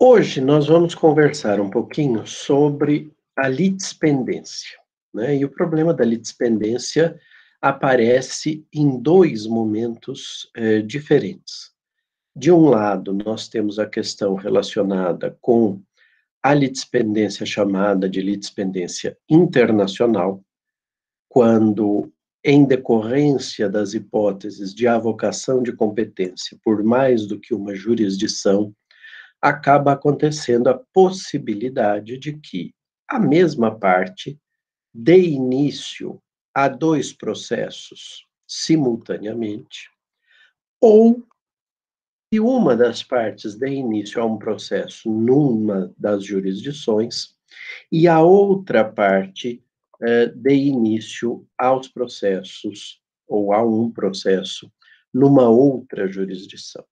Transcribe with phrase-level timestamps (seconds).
[0.00, 4.78] Hoje nós vamos conversar um pouquinho sobre a litispendência.
[5.12, 5.36] Né?
[5.36, 7.18] E o problema da litispendência
[7.60, 11.72] aparece em dois momentos eh, diferentes.
[12.36, 15.80] De um lado, nós temos a questão relacionada com
[16.42, 20.44] a litispendência chamada de litispendência internacional,
[21.26, 22.12] quando,
[22.44, 28.74] em decorrência das hipóteses de avocação de competência por mais do que uma jurisdição,
[29.40, 32.74] acaba acontecendo a possibilidade de que
[33.08, 34.38] a mesma parte
[34.92, 36.20] dê início
[36.54, 39.90] a dois processos simultaneamente,
[40.80, 41.26] ou
[42.30, 47.34] que uma das partes dê início a um processo numa das jurisdições
[47.90, 49.62] e a outra parte
[50.02, 54.70] eh, dê início aos processos ou a um processo
[55.12, 56.84] numa outra jurisdição.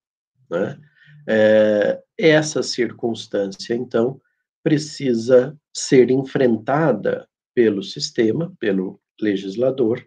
[0.49, 0.79] Né?
[1.27, 4.19] É, essa circunstância, então,
[4.63, 10.03] precisa ser enfrentada pelo sistema, pelo legislador,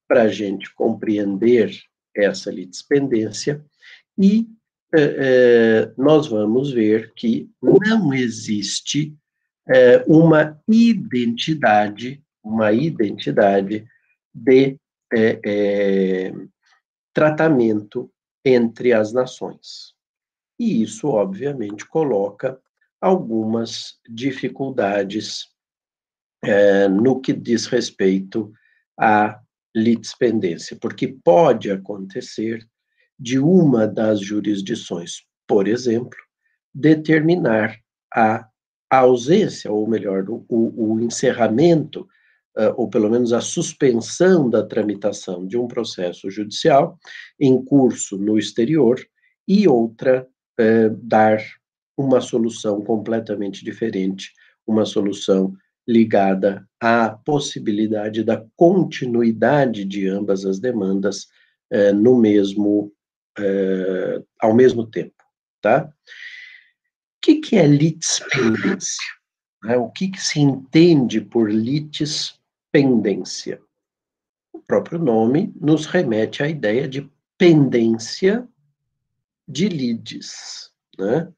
[0.07, 1.71] para a gente compreender
[2.15, 3.63] essa litispendência
[4.17, 4.47] e
[4.97, 9.15] é, nós vamos ver que não existe
[9.67, 13.85] é, uma identidade, uma identidade
[14.33, 14.79] de
[15.13, 16.31] é,
[17.13, 18.11] tratamento
[18.43, 19.93] entre as nações.
[20.59, 22.59] E isso, obviamente, coloca
[23.01, 25.49] algumas dificuldades
[26.91, 28.51] no que diz respeito
[28.99, 29.39] à
[29.75, 32.65] litispendência, porque pode acontecer
[33.19, 36.17] de uma das jurisdições, por exemplo,
[36.73, 37.77] determinar
[38.13, 38.49] a
[38.89, 42.01] ausência, ou melhor, o, o encerramento,
[42.57, 46.97] uh, ou pelo menos a suspensão da tramitação de um processo judicial
[47.39, 48.99] em curso no exterior,
[49.47, 50.27] e outra
[50.59, 51.39] uh, dar
[51.97, 54.31] uma solução completamente diferente,
[54.67, 55.53] uma solução
[55.87, 61.27] ligada à possibilidade da continuidade de ambas as demandas
[61.71, 62.91] uh, no mesmo
[63.39, 65.15] uh, ao mesmo tempo,
[65.61, 65.85] tá?
[65.85, 65.89] O
[67.21, 69.13] que, que é litispendência?
[69.63, 69.77] Né?
[69.77, 73.61] O que, que se entende por litispendência?
[74.53, 78.47] O próprio nome nos remete à ideia de pendência
[79.47, 81.31] de lides, né?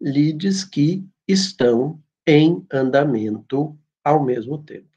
[0.00, 4.88] Lides que estão em andamento ao mesmo tempo.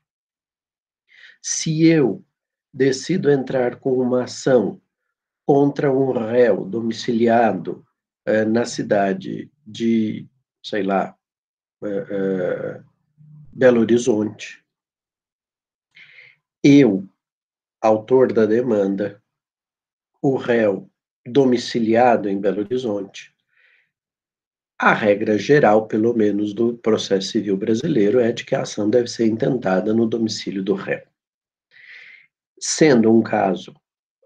[1.42, 2.24] Se eu
[2.74, 4.82] decido entrar com uma ação
[5.46, 7.86] contra um réu domiciliado
[8.26, 10.28] eh, na cidade de,
[10.64, 11.16] sei lá,
[11.84, 12.84] eh, eh,
[13.54, 14.66] Belo Horizonte.
[16.64, 17.08] Eu,
[17.80, 19.22] autor da demanda,
[20.22, 20.90] o réu
[21.26, 23.35] domiciliado em Belo Horizonte,
[24.78, 29.08] a regra geral, pelo menos do processo civil brasileiro, é de que a ação deve
[29.08, 31.02] ser intentada no domicílio do réu.
[32.60, 33.74] Sendo um caso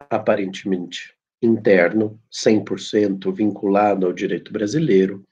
[0.09, 5.23] aparentemente interno, 100% vinculado ao direito brasileiro,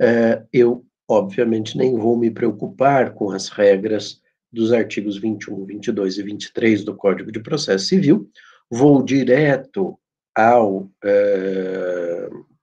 [0.00, 4.20] é, eu, obviamente, nem vou me preocupar com as regras
[4.50, 8.30] dos artigos 21, 22 e 23 do Código de Processo Civil,
[8.70, 9.98] vou direto
[10.34, 12.11] ao é,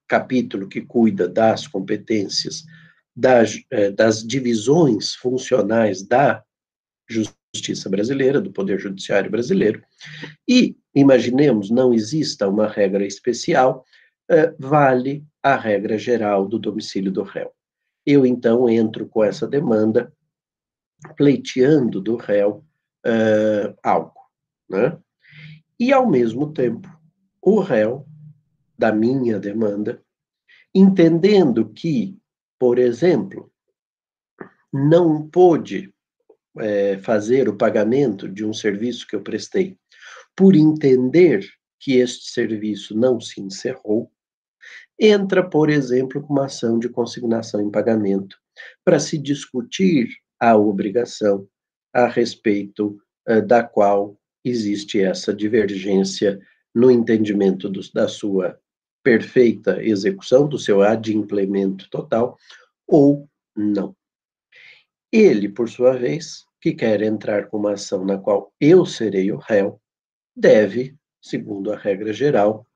[0.09, 2.65] capítulo que cuida das competências
[3.15, 6.43] das, é, das divisões funcionais da
[7.07, 9.83] justiça brasileira, do Poder Judiciário brasileiro,
[10.47, 13.85] e, imaginemos, não exista uma regra especial,
[14.31, 17.51] uh, vale a regra geral do domicílio do réu.
[18.05, 20.11] Eu, então, entro com essa demanda,
[21.17, 22.63] pleiteando do réu
[23.05, 24.19] uh, algo,
[24.69, 24.97] né?
[25.79, 26.89] E, ao mesmo tempo,
[27.41, 28.05] o réu,
[28.79, 30.01] da minha demanda,
[30.73, 32.17] entendendo que,
[32.57, 33.51] por exemplo,
[34.71, 35.93] não pôde
[36.57, 39.77] é, fazer o pagamento de um serviço que eu prestei,
[40.33, 41.45] por entender
[41.77, 44.09] que este serviço não se encerrou,
[44.97, 48.37] entra, por exemplo, com uma ação de consignação em pagamento
[48.85, 50.07] para se discutir
[50.39, 51.45] a obrigação
[51.93, 52.97] a respeito
[53.27, 56.39] uh, da qual existe essa divergência
[56.73, 58.57] no entendimento do, da sua
[59.09, 62.37] perfeita execução, do seu adimplemento total,
[62.87, 63.95] ou não.
[65.11, 69.37] Ele, por sua vez, que quer entrar com uma ação na qual eu serei o
[69.37, 69.81] réu,
[70.35, 72.67] deve, segundo a regra geral,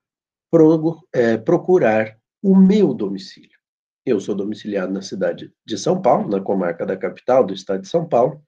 [0.50, 3.56] pro, é, procurar o meu domicílio.
[4.04, 7.88] Eu sou domiciliado na cidade de São Paulo, na comarca da capital do estado de
[7.88, 8.42] São Paulo.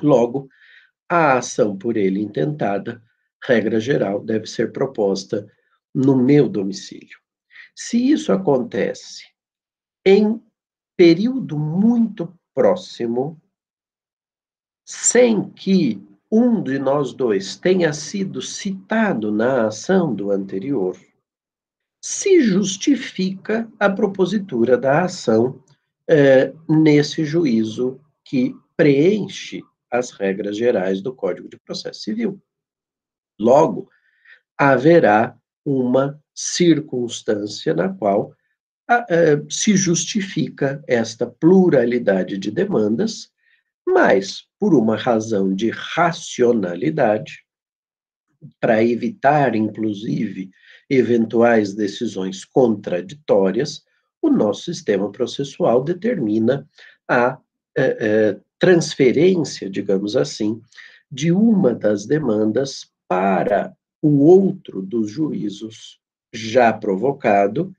[0.00, 0.48] Logo,
[1.08, 3.02] a ação por ele intentada,
[3.42, 5.44] regra geral, deve ser proposta
[5.94, 7.18] no meu domicílio.
[7.74, 9.24] Se isso acontece
[10.04, 10.42] em
[10.96, 13.40] período muito próximo,
[14.84, 20.96] sem que um de nós dois tenha sido citado na ação do anterior,
[22.02, 25.62] se justifica a propositura da ação
[26.08, 32.40] eh, nesse juízo que preenche as regras gerais do Código de Processo Civil.
[33.38, 33.90] Logo,
[34.56, 35.39] haverá
[35.78, 38.34] uma circunstância na qual
[39.48, 43.30] se justifica esta pluralidade de demandas,
[43.86, 47.44] mas por uma razão de racionalidade,
[48.58, 50.50] para evitar, inclusive,
[50.88, 53.84] eventuais decisões contraditórias,
[54.20, 56.68] o nosso sistema processual determina
[57.08, 57.38] a
[57.76, 60.60] é, transferência, digamos assim,
[61.10, 66.00] de uma das demandas para o outro dos juízos
[66.32, 67.74] já provocado,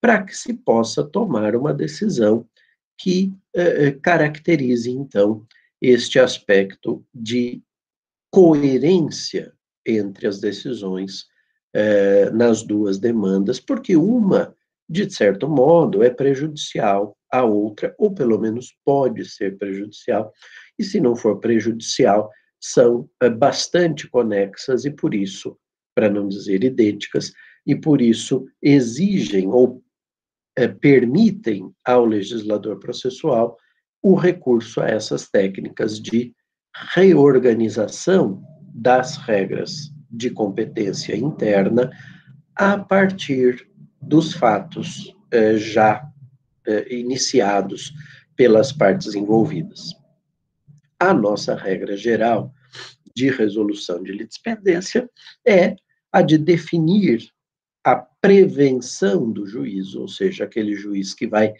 [0.00, 2.46] para que se possa tomar uma decisão
[2.98, 5.46] que eh, eh, caracterize, então,
[5.80, 7.62] este aspecto de
[8.30, 9.52] coerência
[9.86, 11.26] entre as decisões
[11.74, 14.54] eh, nas duas demandas, porque uma,
[14.88, 20.32] de certo modo, é prejudicial à outra, ou pelo menos pode ser prejudicial,
[20.78, 22.30] e se não for prejudicial,
[22.62, 25.58] são eh, bastante conexas e, por isso,
[25.94, 27.32] para não dizer idênticas,
[27.66, 29.82] e por isso exigem ou
[30.56, 33.56] é, permitem ao legislador processual
[34.02, 36.34] o recurso a essas técnicas de
[36.94, 38.42] reorganização
[38.74, 41.90] das regras de competência interna
[42.54, 43.68] a partir
[44.00, 46.06] dos fatos eh, já
[46.66, 47.92] eh, iniciados
[48.36, 49.94] pelas partes envolvidas.
[50.98, 52.52] A nossa regra geral
[53.14, 55.08] de resolução de litispendência
[55.46, 55.76] é
[56.10, 57.28] a de definir
[57.84, 61.54] a prevenção do juízo, ou seja, aquele juiz que vai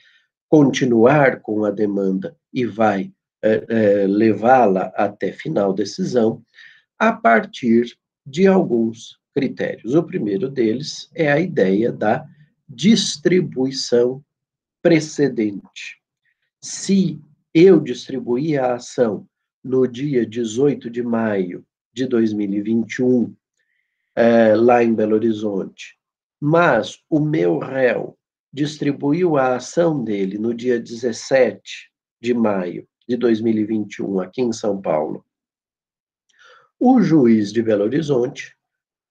[0.49, 6.45] continuar com a demanda e vai é, é, levá-la até final decisão,
[6.99, 9.95] a partir de alguns critérios.
[9.95, 12.25] O primeiro deles é a ideia da
[12.69, 14.23] distribuição
[14.81, 16.01] precedente.
[16.61, 17.21] Se
[17.53, 19.27] eu distribuir a ação
[19.63, 23.35] no dia 18 de maio de 2021,
[24.15, 25.99] é, lá em Belo Horizonte,
[26.41, 28.19] mas o meu réu
[28.53, 31.91] distribuiu a ação dele no dia 17
[32.21, 35.25] de maio de 2021, aqui em São Paulo.
[36.79, 38.57] O juiz de Belo Horizonte,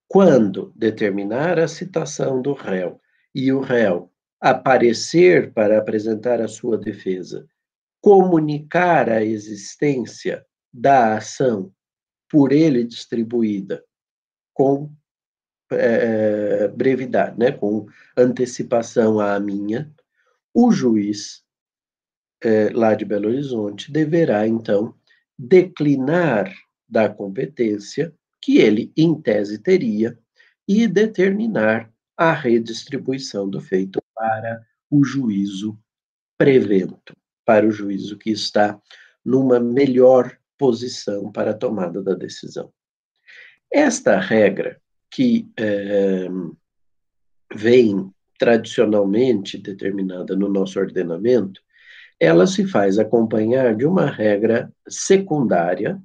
[0.06, 3.00] quando determinar a citação do réu
[3.34, 7.48] e o réu aparecer para apresentar a sua defesa,
[8.02, 11.72] comunicar a existência da ação
[12.28, 13.82] por ele distribuída
[14.52, 14.92] com
[15.70, 19.90] é, brevidade, né, com antecipação à minha,
[20.52, 21.44] o juiz
[22.42, 24.94] é, lá de Belo Horizonte deverá, então,
[25.38, 26.52] declinar
[26.88, 30.18] da competência que ele, em tese, teria
[30.66, 35.78] e determinar a redistribuição do feito para o juízo
[36.36, 38.80] prevento para o juízo que está
[39.24, 42.72] numa melhor posição para a tomada da decisão.
[43.72, 44.80] Esta regra,
[45.10, 46.28] que é,
[47.54, 51.60] vem tradicionalmente determinada no nosso ordenamento,
[52.18, 56.00] ela se faz acompanhar de uma regra secundária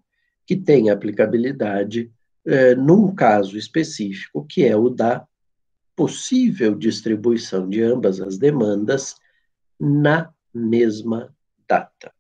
[0.46, 2.12] que tem aplicabilidade
[2.46, 5.28] é, num caso específico, que é o da
[5.96, 9.16] possível distribuição de ambas as demandas
[9.80, 11.34] na mesma
[11.68, 12.14] data.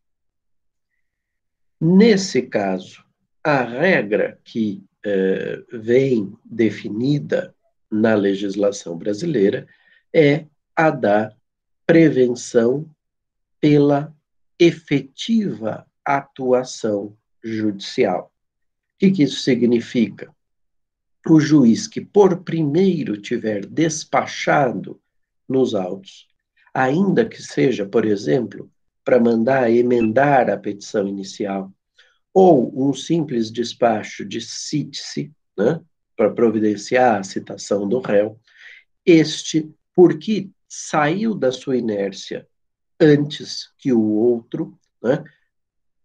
[1.79, 3.03] Nesse caso,
[3.43, 7.55] a regra que eh, vem definida
[7.89, 9.67] na legislação brasileira
[10.13, 11.33] é a da
[11.85, 12.89] prevenção
[13.59, 14.13] pela
[14.59, 18.31] efetiva atuação judicial.
[18.95, 20.33] O que, que isso significa?
[21.29, 24.99] O juiz que por primeiro tiver despachado
[25.47, 26.27] nos autos,
[26.77, 28.69] ainda que seja, por exemplo,
[29.03, 31.73] para mandar emendar a petição inicial,
[32.31, 35.81] ou um simples despacho de cite-se, né,
[36.15, 38.39] para providenciar a citação do réu,
[39.03, 42.47] este, porque saiu da sua inércia
[42.99, 45.23] antes que o outro, né,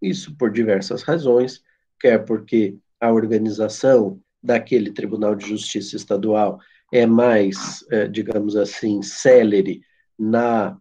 [0.01, 1.63] isso por diversas razões,
[2.01, 6.59] quer porque a organização daquele Tribunal de Justiça Estadual
[6.91, 9.83] é mais, é, digamos assim, célere
[10.19, 10.77] na.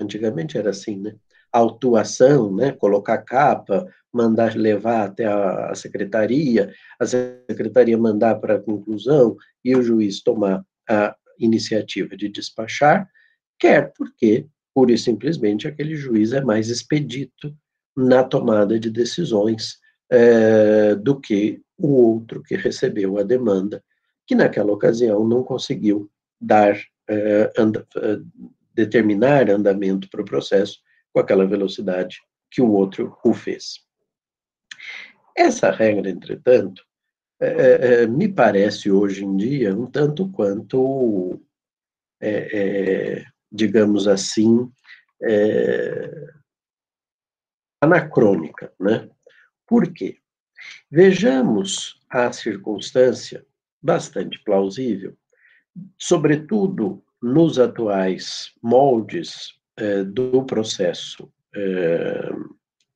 [0.00, 1.14] Antigamente era assim, né?
[1.54, 8.60] autuação, né, colocar capa, mandar levar até a, a secretaria, a secretaria mandar para a
[8.60, 13.08] conclusão e o juiz tomar a iniciativa de despachar,
[13.56, 17.56] quer porque, pura e simplesmente, aquele juiz é mais expedito
[17.96, 19.78] na tomada de decisões
[20.10, 23.80] é, do que o outro que recebeu a demanda,
[24.26, 26.10] que naquela ocasião não conseguiu
[26.40, 26.76] dar,
[27.08, 28.18] é, anda, é,
[28.74, 30.80] determinar andamento para o processo
[31.12, 32.18] com aquela velocidade
[32.50, 33.80] que o outro o fez.
[35.36, 36.84] Essa regra, entretanto,
[37.40, 41.40] é, é, é me parece hoje em dia um tanto quanto,
[42.20, 44.70] é, é digamos assim,
[45.22, 46.28] é,
[47.80, 49.08] anacrônica, né?
[49.66, 50.18] Por quê?
[50.90, 53.44] Vejamos a circunstância
[53.82, 55.16] bastante plausível,
[55.98, 62.30] sobretudo nos atuais moldes é, do processo é,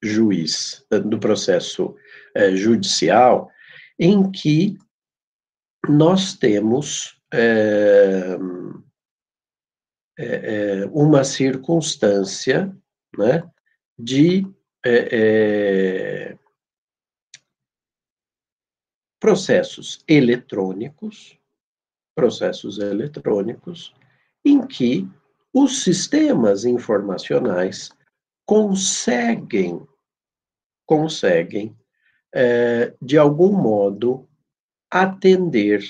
[0.03, 1.97] juiz, do processo
[2.55, 3.51] judicial,
[3.99, 4.79] em que
[5.89, 7.21] nós temos
[10.93, 12.73] uma circunstância
[13.17, 13.43] né,
[13.99, 14.47] de
[19.19, 21.37] processos eletrônicos,
[22.15, 23.93] processos eletrônicos,
[24.49, 25.09] em que
[25.53, 27.91] os sistemas informacionais
[28.47, 29.87] conseguem,
[30.87, 31.77] conseguem,
[32.35, 34.29] é, de algum modo,
[34.91, 35.83] atender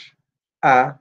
[0.63, 0.99] a,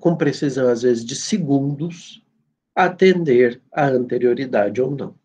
[0.00, 2.22] com precisão, às vezes, de segundos,
[2.74, 5.18] atender a anterioridade ou não.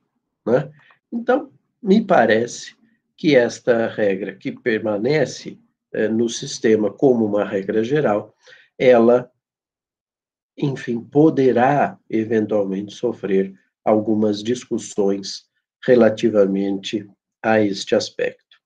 [0.46, 0.72] Né?
[1.12, 2.78] Então, me parece
[3.18, 5.60] que esta regra que permanece
[6.12, 8.36] no sistema como uma regra geral,
[8.78, 9.32] ela,
[10.58, 15.46] enfim, poderá eventualmente sofrer algumas discussões
[15.84, 17.10] relativamente
[17.42, 18.58] a este aspecto.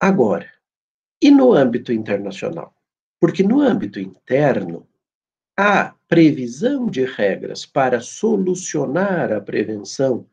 [0.00, 0.50] Agora,
[1.20, 2.74] e no âmbito internacional?
[3.20, 4.88] Porque no âmbito interno,
[5.56, 10.26] a previsão de regras para solucionar a prevenção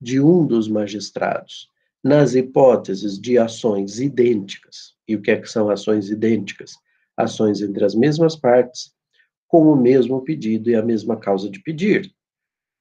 [0.00, 1.70] de um dos magistrados
[2.06, 4.94] nas hipóteses de ações idênticas.
[5.08, 6.74] E o que, é que são ações idênticas?
[7.16, 8.92] ações entre as mesmas partes,
[9.48, 12.12] com o mesmo pedido e a mesma causa de pedir.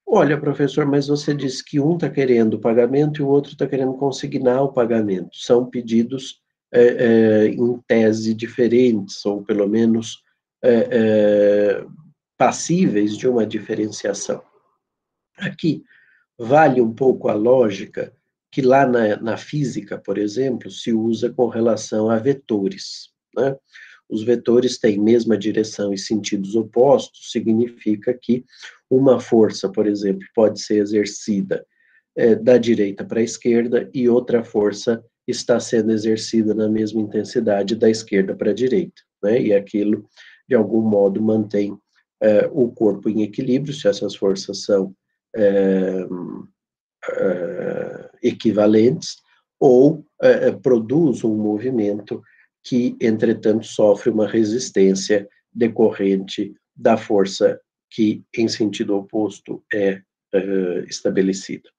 [0.06, 3.66] Olha, professor, mas você disse que um está querendo o pagamento e o outro está
[3.66, 5.30] querendo consignar o pagamento.
[5.34, 6.42] São pedidos
[6.72, 10.22] é, é, em tese diferentes, ou pelo menos
[10.64, 11.86] é, é
[12.38, 14.44] passíveis de uma diferenciação.
[15.38, 15.84] Aqui
[16.38, 18.14] vale um pouco a lógica
[18.56, 23.10] que lá na, na física, por exemplo, se usa com relação a vetores.
[23.36, 23.54] Né?
[24.08, 28.46] os vetores têm mesma direção e sentidos opostos, significa que
[28.90, 31.66] uma força, por exemplo, pode ser exercida
[32.16, 37.76] é, da direita para a esquerda e outra força está sendo exercida na mesma intensidade
[37.76, 39.42] da esquerda para a direita, né?
[39.42, 40.08] E aquilo,
[40.48, 41.78] de algum modo, mantém
[42.22, 44.96] é, o corpo em equilíbrio, se essas forças são
[45.36, 46.08] é,
[48.28, 49.18] equivalentes,
[49.60, 50.06] ou
[50.62, 52.22] produz um movimento
[52.64, 60.02] que, entretanto, sofre uma resistência decorrente da força que, em sentido oposto, é
[60.34, 61.70] uh, estabelecida.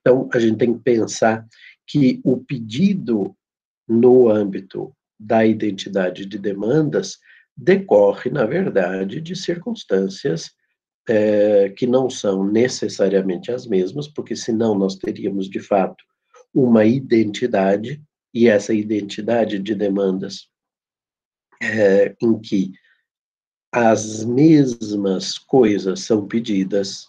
[0.00, 1.44] Então, a gente tem que pensar
[1.86, 3.34] que o pedido
[3.88, 7.18] no âmbito da identidade de demandas
[7.56, 10.50] decorre, na verdade, de circunstâncias
[11.08, 16.04] é, que não são necessariamente as mesmas, porque senão nós teríamos, de fato,
[16.52, 20.48] uma identidade, e essa identidade de demandas
[21.62, 22.72] é, em que
[23.72, 27.08] as mesmas coisas são pedidas,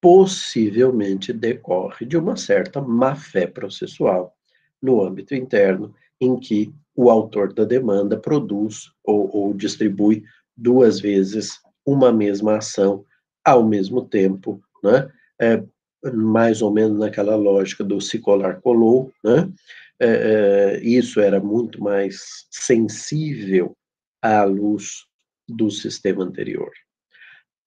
[0.00, 4.34] possivelmente decorre de uma certa má-fé processual
[4.80, 10.24] no âmbito interno, em que o autor da demanda produz ou, ou distribui
[10.56, 13.06] duas vezes uma mesma ação
[13.42, 15.10] ao mesmo tempo, né?
[15.40, 15.64] É,
[16.12, 19.50] mais ou menos naquela lógica do se colar colou, né?
[19.98, 23.74] É, é, isso era muito mais sensível
[24.20, 25.06] à luz
[25.48, 26.70] do sistema anterior.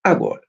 [0.03, 0.43] Agora,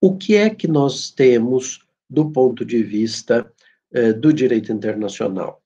[0.00, 3.52] o que é que nós temos do ponto de vista
[3.92, 5.62] é, do direito internacional?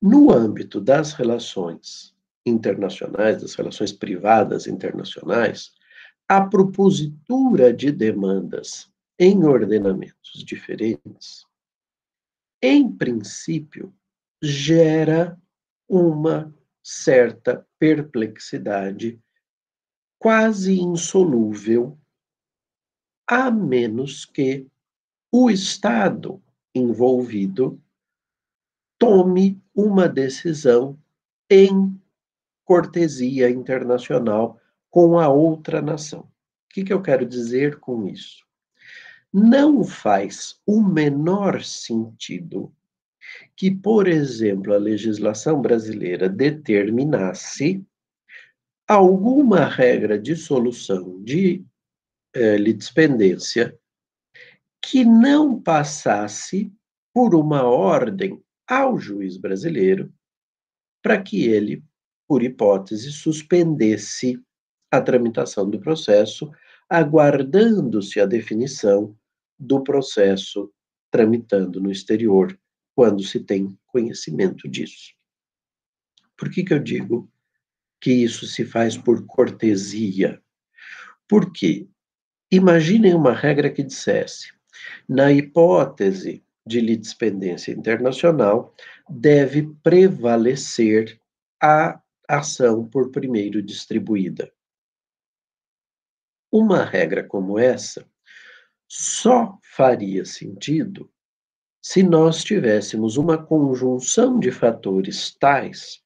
[0.00, 2.14] No âmbito das relações
[2.48, 5.72] internacionais, das relações privadas internacionais,
[6.28, 11.46] a propositura de demandas em ordenamentos diferentes,
[12.62, 13.94] em princípio,
[14.42, 15.40] gera
[15.88, 19.20] uma certa perplexidade
[20.18, 21.98] quase insolúvel,
[23.26, 24.66] a menos que
[25.30, 26.42] o Estado
[26.74, 27.80] envolvido
[28.98, 30.98] tome uma decisão
[31.50, 31.97] em
[32.68, 34.60] cortesia internacional
[34.90, 36.20] com a outra nação.
[36.20, 36.28] O
[36.68, 38.44] que, que eu quero dizer com isso?
[39.32, 42.70] Não faz o menor sentido
[43.56, 47.82] que, por exemplo, a legislação brasileira determinasse
[48.86, 51.64] alguma regra de solução de
[52.34, 53.78] eh, litispendência
[54.82, 56.70] que não passasse
[57.14, 60.12] por uma ordem ao juiz brasileiro
[61.02, 61.82] para que ele
[62.28, 64.38] por hipótese, suspendesse
[64.90, 66.50] a tramitação do processo,
[66.88, 69.16] aguardando-se a definição
[69.58, 70.70] do processo
[71.10, 72.58] tramitando no exterior,
[72.94, 75.14] quando se tem conhecimento disso.
[76.36, 77.30] Por que, que eu digo
[78.00, 80.40] que isso se faz por cortesia?
[81.26, 81.88] Porque
[82.50, 84.52] imaginem uma regra que dissesse,
[85.08, 88.74] na hipótese de litispendência internacional,
[89.08, 91.20] deve prevalecer
[91.60, 94.52] a ação por primeiro distribuída.
[96.52, 98.06] Uma regra como essa
[98.86, 101.10] só faria sentido
[101.80, 106.02] se nós tivéssemos uma conjunção de fatores tais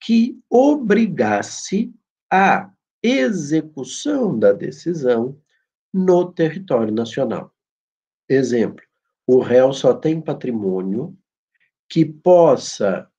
[0.00, 1.92] que obrigasse
[2.30, 2.70] a
[3.02, 5.40] execução da decisão
[5.92, 7.52] no território nacional.
[8.28, 8.84] Exemplo:
[9.26, 11.16] o réu só tem patrimônio
[11.88, 13.10] que possa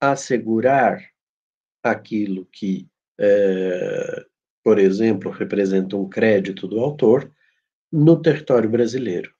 [0.00, 1.15] assegurar
[1.90, 4.24] aquilo que, é,
[4.64, 7.30] por exemplo, representa um crédito do autor
[7.92, 9.32] no território brasileiro.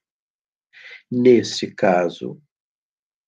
[1.10, 2.40] Nesse caso,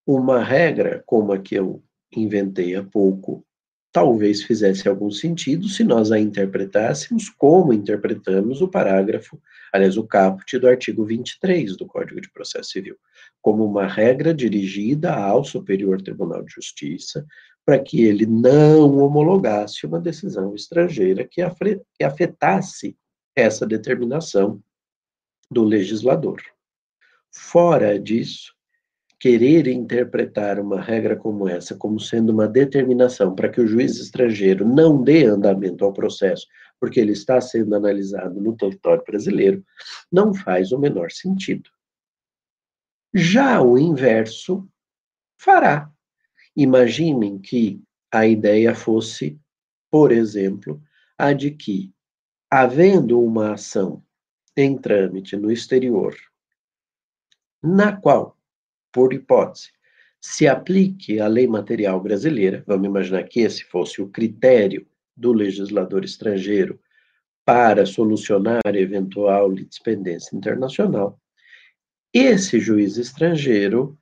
[0.07, 1.83] uma regra como a que eu
[2.17, 3.45] inventei há pouco,
[3.93, 9.41] talvez fizesse algum sentido se nós a interpretássemos como interpretamos o parágrafo,
[9.73, 12.97] aliás, o caput do artigo 23 do Código de Processo Civil,
[13.41, 17.27] como uma regra dirigida ao Superior Tribunal de Justiça,
[17.69, 21.43] para que ele não homologasse uma decisão estrangeira que
[22.03, 22.97] afetasse
[23.37, 24.63] essa determinação
[25.51, 26.41] do legislador.
[27.31, 28.55] Fora disso,
[29.21, 34.67] querer interpretar uma regra como essa como sendo uma determinação para que o juiz estrangeiro
[34.67, 36.47] não dê andamento ao processo,
[36.81, 39.63] porque ele está sendo analisado no território brasileiro,
[40.11, 41.69] não faz o menor sentido.
[43.13, 44.67] Já o inverso
[45.39, 45.93] fará,
[46.59, 47.81] Imaginem que
[48.13, 49.39] a ideia fosse,
[49.89, 50.83] por exemplo,
[51.17, 51.93] a de que,
[52.51, 54.03] havendo uma ação
[54.57, 56.17] em trâmite no exterior,
[57.63, 58.37] na qual,
[58.93, 59.71] por hipótese,
[60.21, 64.85] se aplique a lei material brasileira, vamos imaginar que esse fosse o critério
[65.17, 66.81] do legislador estrangeiro
[67.45, 71.21] para solucionar eventual litispendência internacional,
[72.13, 73.97] esse juiz estrangeiro,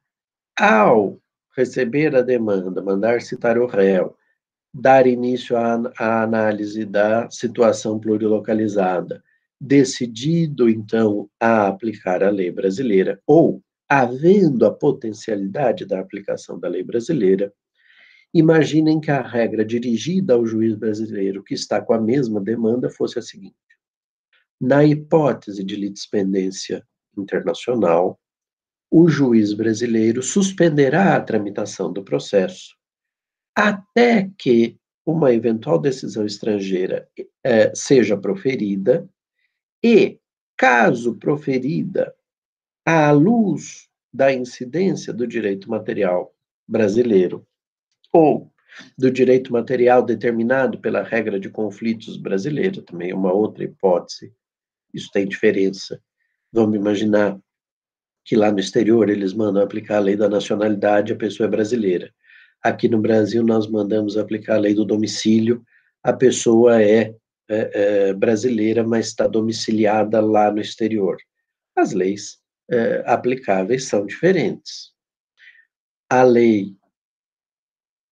[0.59, 1.21] ao
[1.57, 4.15] receber a demanda, mandar citar o réu,
[4.73, 9.25] dar início à, à análise da situação plurilocalizada,
[9.59, 16.83] decidido então a aplicar a lei brasileira, ou havendo a potencialidade da aplicação da lei
[16.83, 17.51] brasileira,
[18.35, 23.19] imaginem que a regra dirigida ao juiz brasileiro que está com a mesma demanda fosse
[23.19, 23.57] a seguinte:
[24.61, 26.85] Na hipótese de litispendência
[27.17, 28.21] internacional,
[28.99, 32.75] o juiz brasileiro suspenderá a tramitação do processo
[33.55, 37.07] até que uma eventual decisão estrangeira
[37.45, 39.07] eh, seja proferida
[39.85, 40.19] e,
[40.57, 42.15] caso proferida
[42.87, 46.35] à luz da incidência do direito material
[46.67, 47.47] brasileiro
[48.11, 48.51] ou
[48.97, 54.33] do direito material determinado pela regra de conflitos brasileira, também é uma outra hipótese,
[54.95, 56.03] isso tem diferença.
[56.51, 57.39] Vamos imaginar
[58.27, 62.13] que lá no exterior eles mandam aplicar a lei da nacionalidade, a pessoa é brasileira.
[62.61, 65.65] Aqui no Brasil nós mandamos aplicar a lei do domicílio,
[66.03, 67.15] a pessoa é,
[67.49, 71.17] é, é brasileira, mas está domiciliada lá no exterior.
[71.77, 74.91] As leis é, aplicáveis são diferentes.
[76.11, 76.75] A lei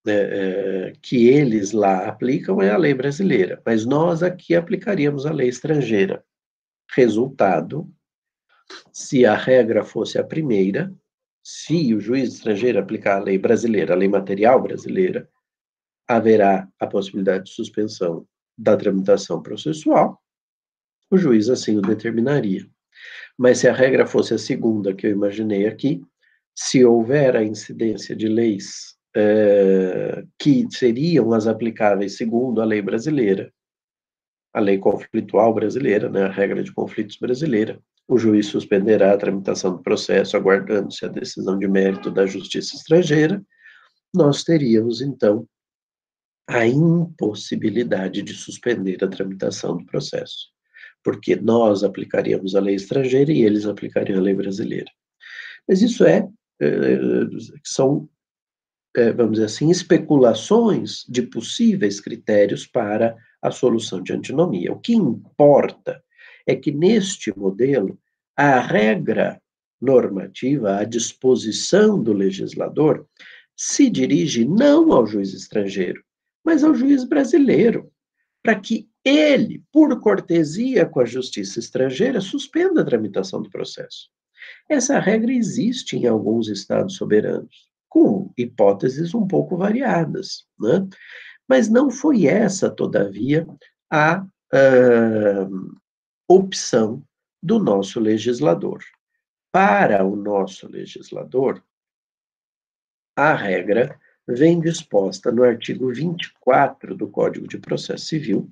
[0.06, 5.32] é, é, que eles lá aplicam é a lei brasileira, mas nós aqui aplicaríamos a
[5.32, 6.24] lei estrangeira.
[6.94, 7.90] Resultado,
[8.92, 10.92] se a regra fosse a primeira,
[11.42, 15.28] se o juiz estrangeiro aplicar a lei brasileira, a lei material brasileira,
[16.08, 20.20] haverá a possibilidade de suspensão da tramitação processual,
[21.10, 22.66] o juiz assim o determinaria.
[23.36, 26.02] Mas se a regra fosse a segunda que eu imaginei aqui,
[26.54, 33.52] se houver a incidência de leis é, que seriam as aplicáveis segundo a lei brasileira,
[34.52, 39.72] a lei conflitual brasileira, né, a regra de conflitos brasileira, o juiz suspenderá a tramitação
[39.72, 43.42] do processo, aguardando-se a decisão de mérito da justiça estrangeira,
[44.14, 45.46] nós teríamos, então,
[46.46, 50.50] a impossibilidade de suspender a tramitação do processo,
[51.02, 54.90] porque nós aplicaríamos a lei estrangeira e eles aplicariam a lei brasileira.
[55.66, 56.28] Mas isso é,
[56.60, 56.98] é
[57.64, 58.08] são
[58.96, 64.72] é, vamos dizer assim, especulações de possíveis critérios para a solução de antinomia.
[64.72, 66.03] O que importa
[66.46, 67.98] é que neste modelo
[68.36, 69.40] a regra
[69.80, 73.06] normativa, a disposição do legislador,
[73.56, 76.02] se dirige não ao juiz estrangeiro,
[76.44, 77.90] mas ao juiz brasileiro,
[78.42, 84.08] para que ele, por cortesia com a justiça estrangeira, suspenda a tramitação do processo.
[84.68, 90.86] Essa regra existe em alguns estados soberanos com hipóteses um pouco variadas, né?
[91.48, 93.46] Mas não foi essa, todavia,
[93.90, 95.74] a uh,
[96.28, 97.02] opção
[97.42, 98.82] do nosso legislador.
[99.52, 101.62] Para o nosso legislador,
[103.16, 108.50] a regra vem disposta no artigo 24 do Código de Processo Civil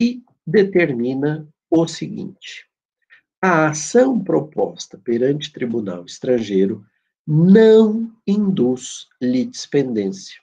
[0.00, 2.68] e determina o seguinte:
[3.42, 6.86] a ação proposta perante tribunal estrangeiro
[7.26, 10.40] não induz litispendência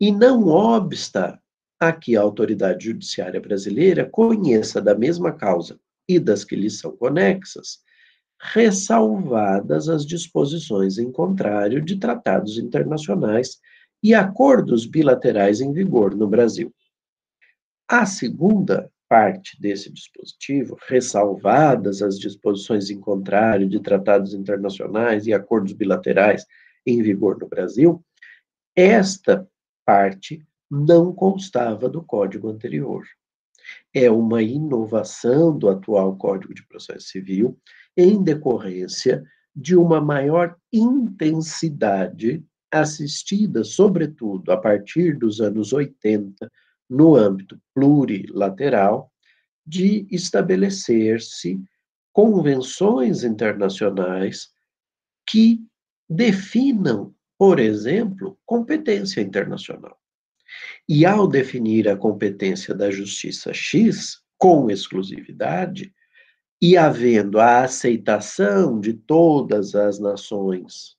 [0.00, 1.39] e não obsta
[1.80, 6.94] a que a autoridade judiciária brasileira conheça da mesma causa e das que lhe são
[6.94, 7.78] conexas,
[8.38, 13.58] ressalvadas as disposições em contrário de tratados internacionais
[14.02, 16.72] e acordos bilaterais em vigor no Brasil.
[17.88, 25.72] A segunda parte desse dispositivo, ressalvadas as disposições em contrário de tratados internacionais e acordos
[25.72, 26.46] bilaterais
[26.86, 28.04] em vigor no Brasil,
[28.76, 29.46] esta
[29.84, 33.04] parte não constava do código anterior.
[33.92, 37.58] É uma inovação do atual Código de Processo Civil
[37.96, 46.50] em decorrência de uma maior intensidade assistida, sobretudo, a partir dos anos 80,
[46.88, 49.12] no âmbito plurilateral,
[49.66, 51.60] de estabelecer-se
[52.12, 54.50] convenções internacionais
[55.26, 55.60] que
[56.08, 59.99] definam, por exemplo, competência internacional.
[60.88, 65.92] E ao definir a competência da justiça X com exclusividade,
[66.62, 70.96] e havendo a aceitação de todas as nações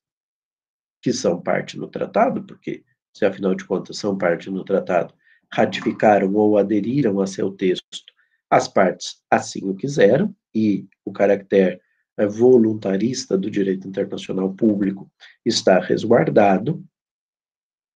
[1.01, 2.83] que são parte no tratado, porque
[3.13, 5.13] se afinal de contas são parte no tratado,
[5.51, 8.13] ratificaram ou aderiram a seu texto,
[8.49, 11.79] as partes assim o quiseram, e o caractere
[12.17, 15.09] eh, voluntarista do direito internacional público
[15.45, 16.83] está resguardado,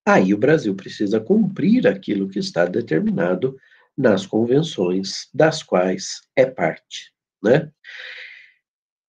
[0.05, 3.57] aí o Brasil precisa cumprir aquilo que está determinado
[3.97, 7.71] nas convenções das quais é parte, né?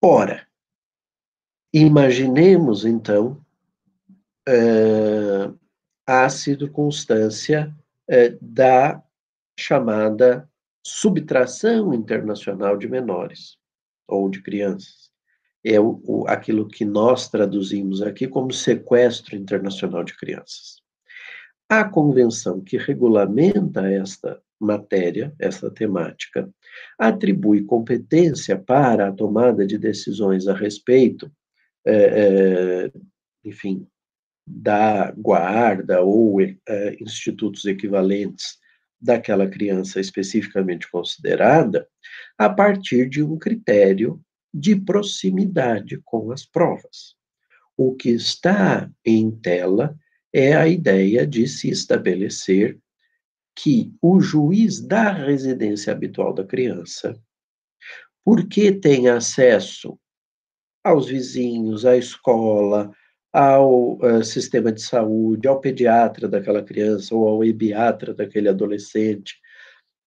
[0.03, 0.47] Ora,
[1.73, 3.45] imaginemos então
[4.49, 5.59] uh,
[6.07, 7.75] a circunstância
[8.09, 9.03] é, da
[9.59, 10.49] chamada
[10.85, 13.59] subtração internacional de menores
[14.07, 15.11] ou de crianças.
[15.65, 20.81] É o, o, aquilo que nós traduzimos aqui como sequestro internacional de crianças.
[21.69, 26.49] A convenção que regulamenta esta matéria, essa temática,
[26.99, 31.31] atribui competência para a tomada de decisões a respeito,
[31.85, 32.93] é, é,
[33.45, 33.87] enfim,
[34.47, 36.55] da guarda ou é,
[37.01, 38.59] institutos equivalentes
[39.01, 41.87] daquela criança especificamente considerada,
[42.39, 44.21] a partir de um critério
[44.55, 47.17] de proximidade com as provas.
[47.77, 49.97] O que está em tela
[50.39, 52.79] é a ideia de se estabelecer
[53.59, 57.19] que o juiz da residência habitual da criança,
[58.23, 59.99] porque tem acesso
[60.85, 62.93] aos vizinhos, à escola,
[63.33, 69.41] ao uh, sistema de saúde, ao pediatra daquela criança ou ao ebiatra daquele adolescente,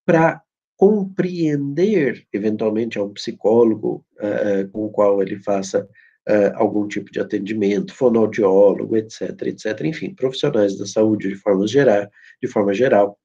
[0.06, 0.44] para
[0.78, 5.90] compreender, eventualmente, a um psicólogo uh, com o qual ele faça
[6.28, 12.10] uh, algum tipo de atendimento, fonoaudiólogo, etc., etc., enfim, profissionais da saúde de forma geral,
[12.42, 13.20] de forma geral.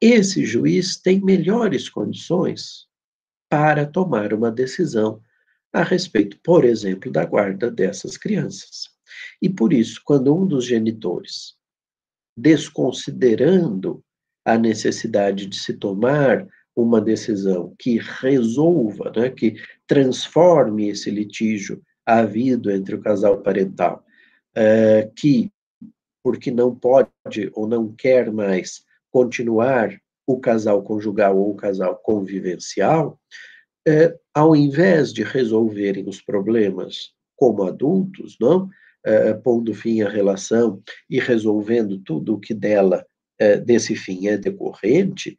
[0.00, 2.86] Esse juiz tem melhores condições
[3.48, 5.20] para tomar uma decisão
[5.72, 8.88] a respeito, por exemplo, da guarda dessas crianças.
[9.40, 11.54] E por isso, quando um dos genitores,
[12.36, 14.02] desconsiderando
[14.44, 22.70] a necessidade de se tomar uma decisão que resolva, né, que transforme esse litígio havido
[22.70, 24.04] entre o casal parental,
[24.54, 25.50] é, que,
[26.22, 27.10] porque não pode
[27.54, 33.18] ou não quer mais continuar o casal conjugal ou o casal convivencial,
[33.88, 38.68] é, ao invés de resolverem os problemas como adultos, não,
[39.04, 43.06] é, pondo fim à relação e resolvendo tudo o que dela,
[43.66, 45.38] desse fim, é decorrente,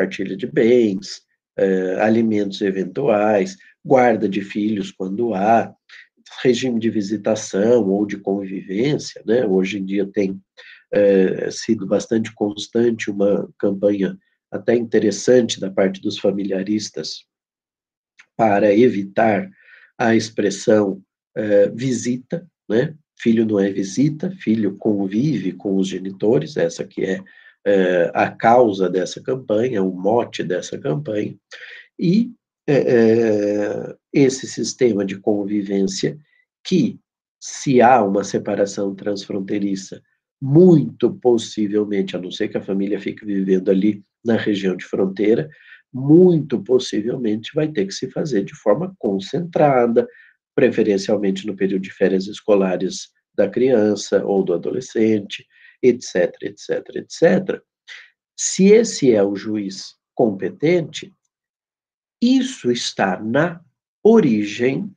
[0.00, 1.22] partilha de bens,
[1.58, 5.74] eh, alimentos eventuais, guarda de filhos quando há,
[6.42, 9.44] regime de visitação ou de convivência, né?
[9.44, 10.40] Hoje em dia tem
[10.92, 14.16] eh, sido bastante constante uma campanha
[14.50, 17.24] até interessante da parte dos familiaristas
[18.36, 19.50] para evitar
[19.98, 21.02] a expressão
[21.36, 22.94] eh, visita, né?
[23.18, 27.22] Filho não é visita, filho convive com os genitores, essa que é
[27.66, 31.36] é, a causa dessa campanha, o mote dessa campanha,
[31.98, 32.30] e
[32.66, 36.18] é, é, esse sistema de convivência
[36.64, 36.98] que,
[37.40, 40.02] se há uma separação transfronteiriça,
[40.40, 45.50] muito possivelmente, a não ser que a família fique vivendo ali na região de fronteira,
[45.92, 50.06] muito possivelmente vai ter que se fazer de forma concentrada,
[50.54, 55.46] preferencialmente no período de férias escolares da criança ou do adolescente,
[55.82, 57.62] etc, etc, etc.
[58.36, 61.14] Se esse é o juiz competente,
[62.22, 63.62] isso está na
[64.02, 64.94] origem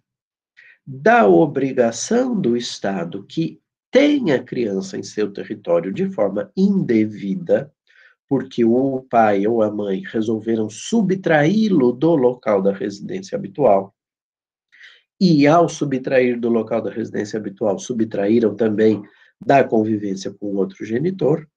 [0.86, 7.72] da obrigação do Estado que tem a criança em seu território de forma indevida,
[8.28, 13.96] porque o pai ou a mãe resolveram subtraí-lo do local da residência habitual.
[15.22, 19.04] E ao subtrair do local da residência habitual, subtraíram também
[19.46, 21.48] da convivência com outro genitor,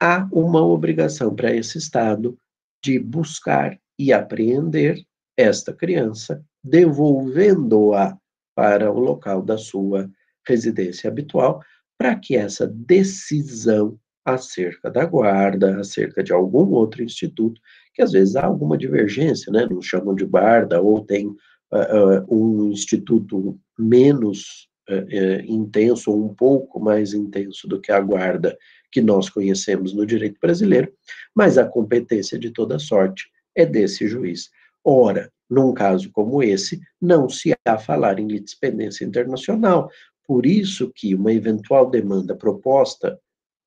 [0.00, 2.38] há uma obrigação para esse Estado
[2.82, 5.02] de buscar e apreender
[5.36, 8.16] esta criança, devolvendo-a
[8.54, 10.10] para o local da sua
[10.46, 11.62] residência habitual,
[11.96, 17.60] para que essa decisão acerca da guarda, acerca de algum outro instituto,
[17.94, 19.66] que às vezes há alguma divergência, né?
[19.68, 21.36] Não chamam de guarda, ou tem uh,
[21.72, 28.56] uh, um instituto menos é, intenso ou um pouco mais intenso do que a guarda
[28.90, 30.92] que nós conhecemos no direito brasileiro,
[31.34, 34.50] mas a competência de toda sorte é desse juiz.
[34.82, 39.90] Ora, num caso como esse, não se há falar em litispendência internacional,
[40.26, 43.18] por isso que uma eventual demanda proposta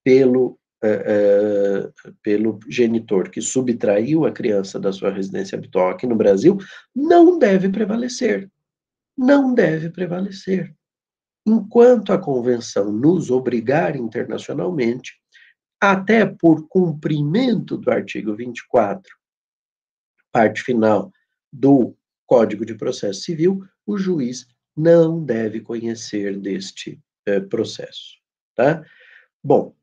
[0.03, 1.89] pelo, é,
[2.23, 6.57] pelo genitor que subtraiu a criança da sua residência habitual aqui no Brasil
[6.95, 8.49] não deve prevalecer.
[9.15, 10.73] Não deve prevalecer
[11.45, 15.19] enquanto a convenção nos obrigar internacionalmente,
[15.79, 19.11] até por cumprimento do artigo 24,
[20.31, 21.11] parte final
[21.51, 28.17] do Código de Processo Civil, o juiz não deve conhecer deste eh, processo,
[28.55, 28.85] tá?
[29.43, 29.75] Bom,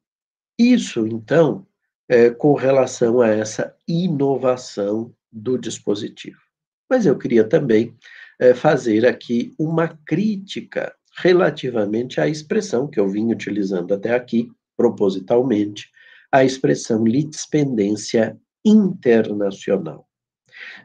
[0.58, 1.66] isso então
[2.08, 6.40] é, com relação a essa inovação do dispositivo.
[6.88, 7.94] Mas eu queria também
[8.40, 15.90] é, fazer aqui uma crítica relativamente à expressão que eu vim utilizando até aqui, propositalmente,
[16.30, 20.06] a expressão litispendência internacional.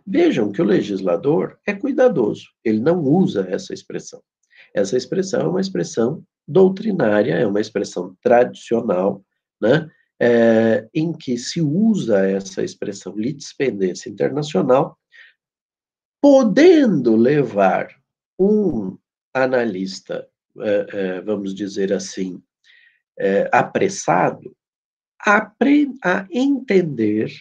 [0.05, 4.21] Vejam que o legislador é cuidadoso, ele não usa essa expressão.
[4.73, 9.23] Essa expressão é uma expressão doutrinária, é uma expressão tradicional,
[9.61, 14.97] né, é, em que se usa essa expressão litispendência internacional,
[16.21, 17.89] podendo levar
[18.39, 18.97] um
[19.33, 20.27] analista,
[20.59, 22.41] é, é, vamos dizer assim,
[23.17, 24.55] é, apressado,
[25.25, 25.51] a,
[26.03, 27.31] a entender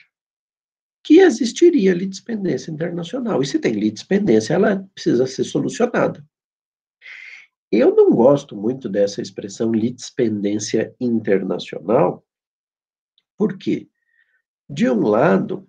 [1.04, 3.42] que existiria litispendência internacional.
[3.42, 6.24] E se tem litispendência, ela precisa ser solucionada.
[7.70, 12.24] Eu não gosto muito dessa expressão litispendência internacional,
[13.36, 13.88] porque,
[14.68, 15.68] de um lado,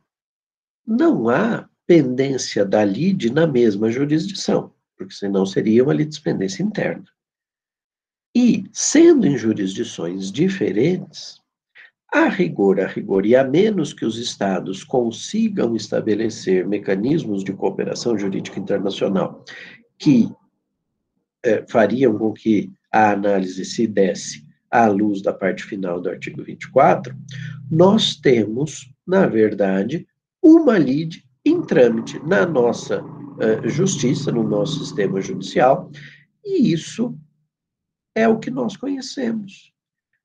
[0.86, 4.72] não há pendência da lide na mesma jurisdição,
[5.03, 7.05] porque senão seria uma litispendência interna.
[8.35, 11.41] E, sendo em jurisdições diferentes,
[12.11, 18.17] a rigor, a rigor, e a menos que os Estados consigam estabelecer mecanismos de cooperação
[18.17, 19.43] jurídica internacional
[19.97, 20.29] que
[21.43, 26.43] é, fariam com que a análise se desse à luz da parte final do artigo
[26.43, 27.15] 24,
[27.69, 30.07] nós temos, na verdade,
[30.41, 33.03] uma lide em trâmite na nossa
[33.35, 35.89] uh, justiça, no nosso sistema judicial,
[36.43, 37.17] e isso
[38.15, 39.73] é o que nós conhecemos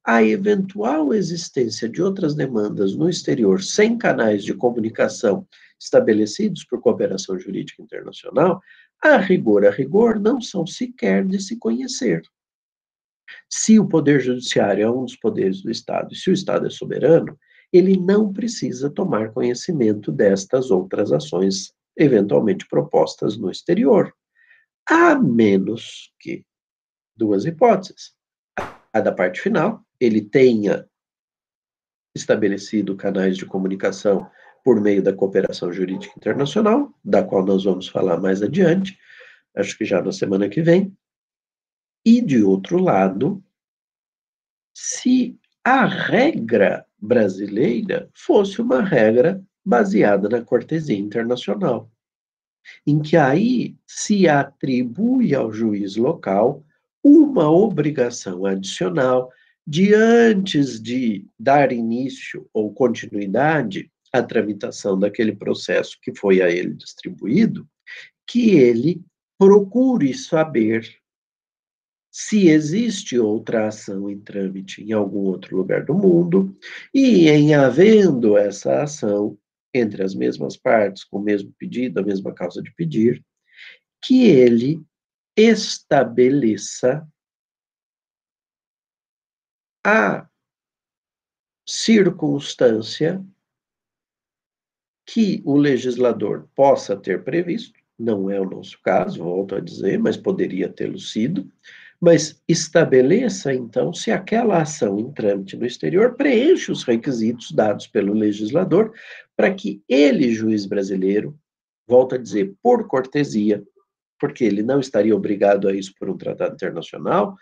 [0.09, 5.47] a eventual existência de outras demandas no exterior sem canais de comunicação
[5.79, 8.59] estabelecidos por cooperação jurídica internacional,
[9.05, 12.23] a rigor, a rigor, não são sequer de se conhecer.
[13.51, 16.71] Se o Poder Judiciário é um dos poderes do Estado, e se o Estado é
[16.71, 17.39] soberano,
[17.71, 24.15] ele não precisa tomar conhecimento destas outras ações eventualmente propostas no exterior,
[24.89, 26.45] a menos que
[27.17, 28.15] duas hipóteses.
[28.93, 30.89] A da parte final, ele tenha
[32.15, 34.31] estabelecido canais de comunicação
[34.65, 38.99] por meio da cooperação jurídica internacional, da qual nós vamos falar mais adiante,
[39.57, 40.97] acho que já na semana que vem.
[42.05, 43.43] E, de outro lado,
[44.75, 51.93] se a regra brasileira fosse uma regra baseada na cortesia internacional,
[52.87, 56.65] em que aí se atribui ao juiz local
[57.05, 59.31] uma obrigação adicional
[59.67, 66.73] de antes de dar início ou continuidade à tramitação daquele processo que foi a ele
[66.73, 67.69] distribuído,
[68.27, 69.03] que ele
[69.39, 70.89] procure saber
[72.11, 76.57] se existe outra ação em trâmite em algum outro lugar do mundo,
[76.93, 79.39] e em havendo essa ação
[79.73, 83.25] entre as mesmas partes, com o mesmo pedido, a mesma causa de pedir,
[84.03, 84.83] que ele
[85.37, 87.07] estabeleça
[89.85, 90.29] a
[91.67, 93.25] circunstância
[95.07, 100.17] que o legislador possa ter previsto, não é o nosso caso, volto a dizer, mas
[100.17, 101.51] poderia tê-lo sido,
[102.01, 108.13] mas estabeleça então se aquela ação em trâmite no exterior preenche os requisitos dados pelo
[108.13, 108.93] legislador
[109.37, 111.37] para que ele, juiz brasileiro,
[111.87, 113.63] volto a dizer, por cortesia,
[114.21, 117.37] porque ele não estaria obrigado a isso por um tratado internacional,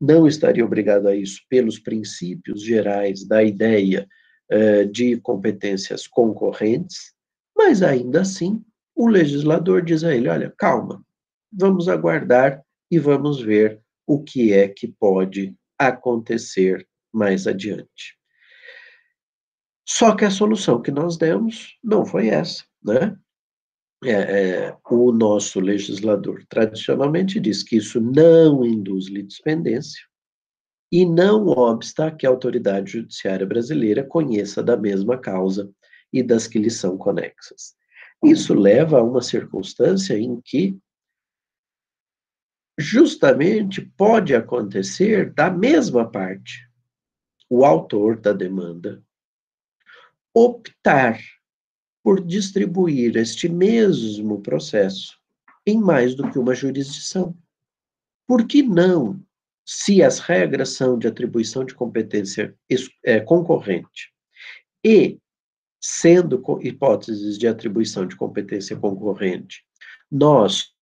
[0.00, 4.06] não estaria obrigado a isso pelos princípios gerais da ideia
[4.50, 7.12] uh, de competências concorrentes,
[7.56, 8.62] mas ainda assim
[8.94, 11.02] o legislador diz a ele: olha, calma,
[11.52, 18.18] vamos aguardar e vamos ver o que é que pode acontecer mais adiante.
[19.88, 23.16] Só que a solução que nós demos não foi essa, né?
[24.02, 30.02] É, é, o nosso legislador tradicionalmente diz que isso não induz litispendência
[30.90, 35.70] e não obsta que a autoridade judiciária brasileira conheça da mesma causa
[36.12, 37.76] e das que lhe são conexas.
[38.24, 40.76] Isso leva a uma circunstância em que
[42.80, 46.68] justamente pode acontecer da mesma parte
[47.48, 49.02] o autor da demanda
[50.34, 51.20] optar
[52.02, 55.18] por distribuir este mesmo processo
[55.66, 57.36] em mais do que uma jurisdição.
[58.26, 59.20] Por que não,
[59.66, 62.56] se as regras são de atribuição de competência
[63.04, 64.12] é, concorrente
[64.84, 65.18] e,
[65.80, 69.64] sendo hipóteses de atribuição de competência concorrente,
[70.10, 70.72] nós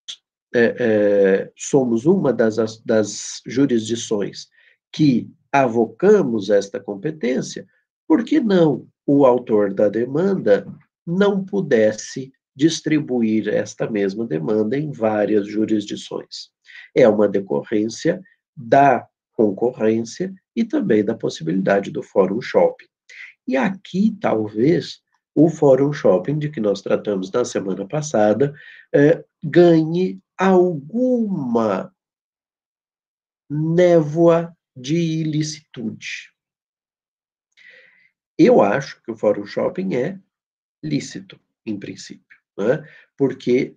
[0.55, 4.49] é, é, somos uma das, das jurisdições
[4.93, 7.67] que avocamos esta competência,
[8.07, 10.67] por que não o autor da demanda
[11.07, 16.51] não pudesse distribuir esta mesma demanda em várias jurisdições.
[16.95, 18.21] É uma decorrência
[18.57, 22.89] da concorrência e também da possibilidade do Fórum Shopping.
[23.47, 25.01] E aqui, talvez,
[25.35, 28.53] o Fórum Shopping, de que nós tratamos na semana passada,
[28.93, 31.95] eh, ganhe alguma
[33.51, 36.33] névoa de ilicitude.
[38.39, 40.19] Eu acho que o fórum shopping é
[40.83, 42.89] lícito, em princípio, né?
[43.17, 43.75] porque,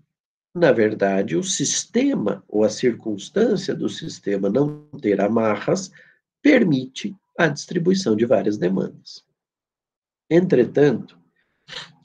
[0.53, 5.91] na verdade, o sistema ou a circunstância do sistema não ter amarras
[6.43, 9.26] permite a distribuição de várias demandas.
[10.30, 11.20] Entretanto,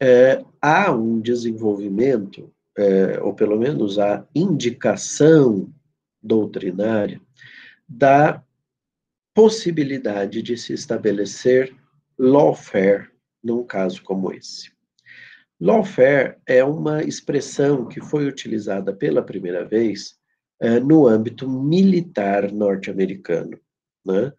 [0.00, 5.72] é, há um desenvolvimento, é, ou pelo menos a indicação
[6.22, 7.20] doutrinária,
[7.88, 8.42] da
[9.34, 11.74] possibilidade de se estabelecer
[12.18, 13.08] lawfare
[13.42, 14.72] num caso como esse.
[15.60, 20.16] Lawfare é uma expressão que foi utilizada pela primeira vez
[20.60, 23.58] é, no âmbito militar norte-americano,
[24.04, 24.32] né?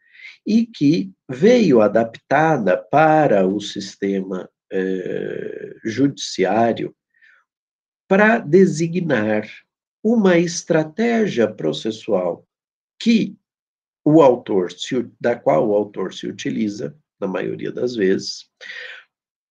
[0.45, 6.95] e que veio adaptada para o sistema é, judiciário
[8.07, 9.47] para designar
[10.03, 12.47] uma estratégia processual
[12.99, 13.37] que
[14.05, 18.49] o autor se, da qual o autor se utiliza, na maioria das vezes,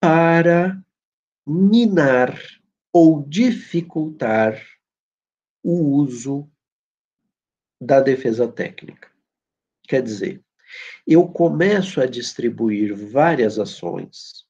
[0.01, 0.81] para
[1.47, 2.41] minar
[2.93, 4.65] ou dificultar
[5.63, 6.49] o uso
[7.81, 9.11] da defesa técnica.
[9.87, 10.43] Quer dizer,
[11.07, 14.46] eu começo a distribuir várias ações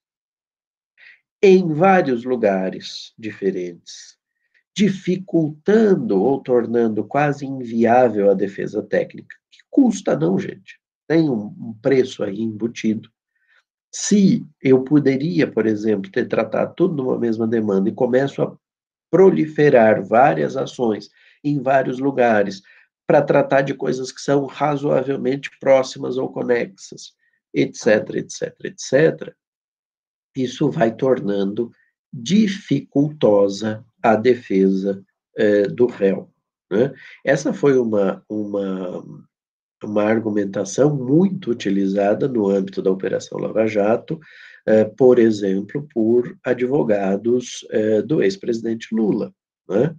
[1.42, 4.16] em vários lugares diferentes,
[4.74, 10.78] dificultando ou tornando quase inviável a defesa técnica, que custa não, gente.
[11.08, 13.08] Tem um, preço aí embutido.
[13.92, 18.56] Se eu poderia, por exemplo, ter tratado tudo numa mesma demanda e começo a
[19.10, 21.08] proliferar várias ações
[21.44, 22.60] em vários lugares,
[23.06, 27.14] para tratar de coisas que são razoavelmente próximas ou conexas,
[27.54, 29.34] etc, etc, etc,
[30.36, 31.70] isso vai tornando
[32.12, 35.04] dificultosa a defesa
[35.36, 36.30] eh, do réu.
[36.70, 36.92] Né?
[37.24, 39.04] Essa foi uma, uma,
[39.82, 44.18] uma argumentação muito utilizada no âmbito da Operação Lava Jato,
[44.66, 49.32] eh, por exemplo, por advogados eh, do ex-presidente Lula,
[49.68, 49.94] né?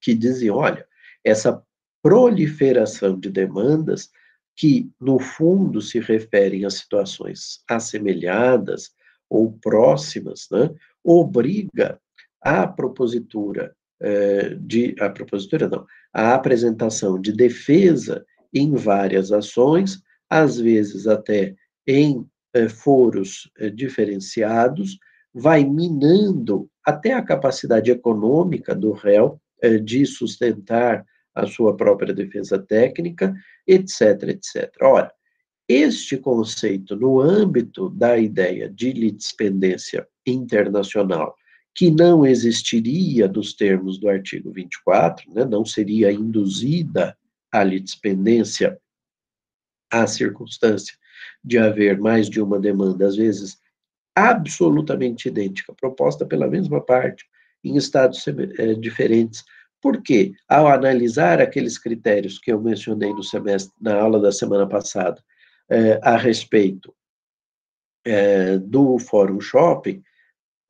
[0.00, 0.86] que diziam: olha,
[1.24, 1.62] essa
[2.02, 4.10] proliferação de demandas
[4.56, 8.90] que, no fundo, se referem a situações assemelhadas
[9.32, 10.70] ou próximas, né,
[11.02, 11.98] obriga
[12.38, 20.58] a propositura eh, de a propositura não, a apresentação de defesa em várias ações, às
[20.58, 21.54] vezes até
[21.86, 24.98] em eh, foros eh, diferenciados,
[25.32, 29.40] vai minando até a capacidade econômica do réu
[29.84, 33.32] de sustentar a sua própria defesa técnica,
[33.66, 34.68] etc, etc.
[34.82, 35.10] Ora,
[35.68, 41.34] este conceito, no âmbito da ideia de litispendência internacional,
[41.74, 47.16] que não existiria nos termos do artigo 24, né, não seria induzida
[47.50, 48.78] a litispendência
[49.90, 50.94] à circunstância
[51.44, 53.58] de haver mais de uma demanda, às vezes
[54.14, 57.24] absolutamente idêntica, proposta pela mesma parte,
[57.64, 59.44] em estados é, diferentes,
[59.80, 65.22] porque, ao analisar aqueles critérios que eu mencionei no semestre, na aula da semana passada,
[65.72, 66.94] é, a respeito
[68.04, 70.02] é, do Fórum Shopping,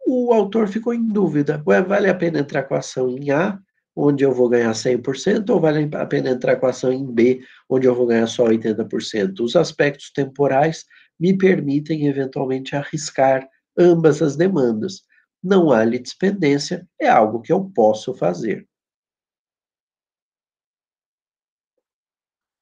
[0.06, 1.60] o autor ficou em dúvida.
[1.64, 3.58] Vale a pena entrar com a ação em A,
[3.96, 7.44] onde eu vou ganhar 100%, ou vale a pena entrar com a ação em B,
[7.68, 9.40] onde eu vou ganhar só 80%?
[9.40, 10.84] Os aspectos temporais
[11.18, 15.02] me permitem, eventualmente, arriscar ambas as demandas.
[15.42, 18.68] Não há litispendência, é algo que eu posso fazer.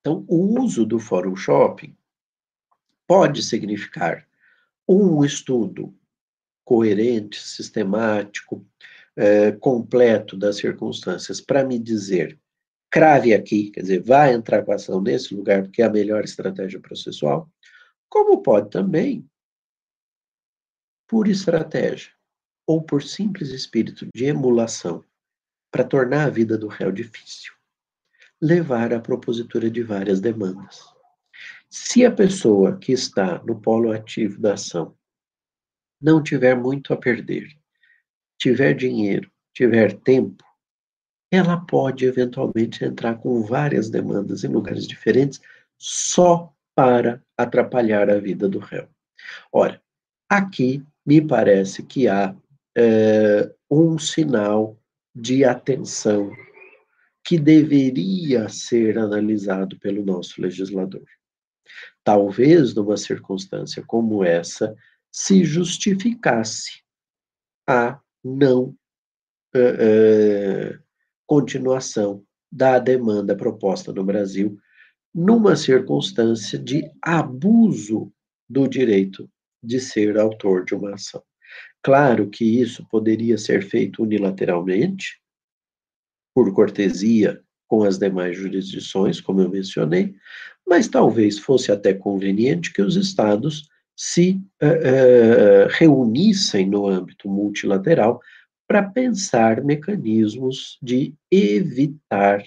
[0.01, 1.95] Então, o uso do Fórum Shopping
[3.11, 4.25] pode significar
[4.89, 5.93] um estudo
[6.65, 8.65] coerente, sistemático,
[9.17, 12.39] é, completo das circunstâncias para me dizer,
[12.89, 16.79] crave aqui, quer dizer, vai entrar com ação nesse lugar porque é a melhor estratégia
[16.79, 17.51] processual,
[18.09, 19.29] como pode também,
[21.09, 22.13] por estratégia
[22.65, 25.05] ou por simples espírito de emulação,
[25.69, 27.53] para tornar a vida do réu difícil
[28.41, 30.90] levar à propositura de várias demandas.
[31.73, 34.97] Se a pessoa que está no polo ativo da ação
[36.03, 37.47] não tiver muito a perder,
[38.37, 40.43] tiver dinheiro, tiver tempo,
[41.31, 45.41] ela pode eventualmente entrar com várias demandas em lugares diferentes
[45.79, 48.89] só para atrapalhar a vida do réu.
[49.53, 49.81] Ora,
[50.29, 52.35] aqui me parece que há
[52.77, 54.77] é, um sinal
[55.15, 56.33] de atenção
[57.25, 61.05] que deveria ser analisado pelo nosso legislador.
[62.11, 64.75] Talvez, numa circunstância como essa,
[65.13, 66.83] se justificasse
[67.69, 68.75] a não
[69.55, 70.83] uh, uh,
[71.25, 74.59] continuação da demanda proposta no Brasil,
[75.15, 78.13] numa circunstância de abuso
[78.49, 79.31] do direito
[79.63, 81.23] de ser autor de uma ação.
[81.81, 85.23] Claro que isso poderia ser feito unilateralmente,
[86.35, 87.41] por cortesia
[87.71, 90.17] com as demais jurisdições, como eu mencionei,
[90.69, 98.21] mas talvez fosse até conveniente que os estados se uh, uh, reunissem no âmbito multilateral
[98.67, 102.43] para pensar mecanismos de evitar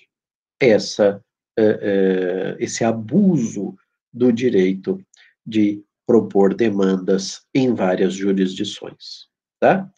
[0.59, 1.23] essa,
[1.57, 3.75] uh, esse abuso
[4.11, 5.01] do direito
[5.45, 9.89] de propor demandas em várias jurisdições, tá?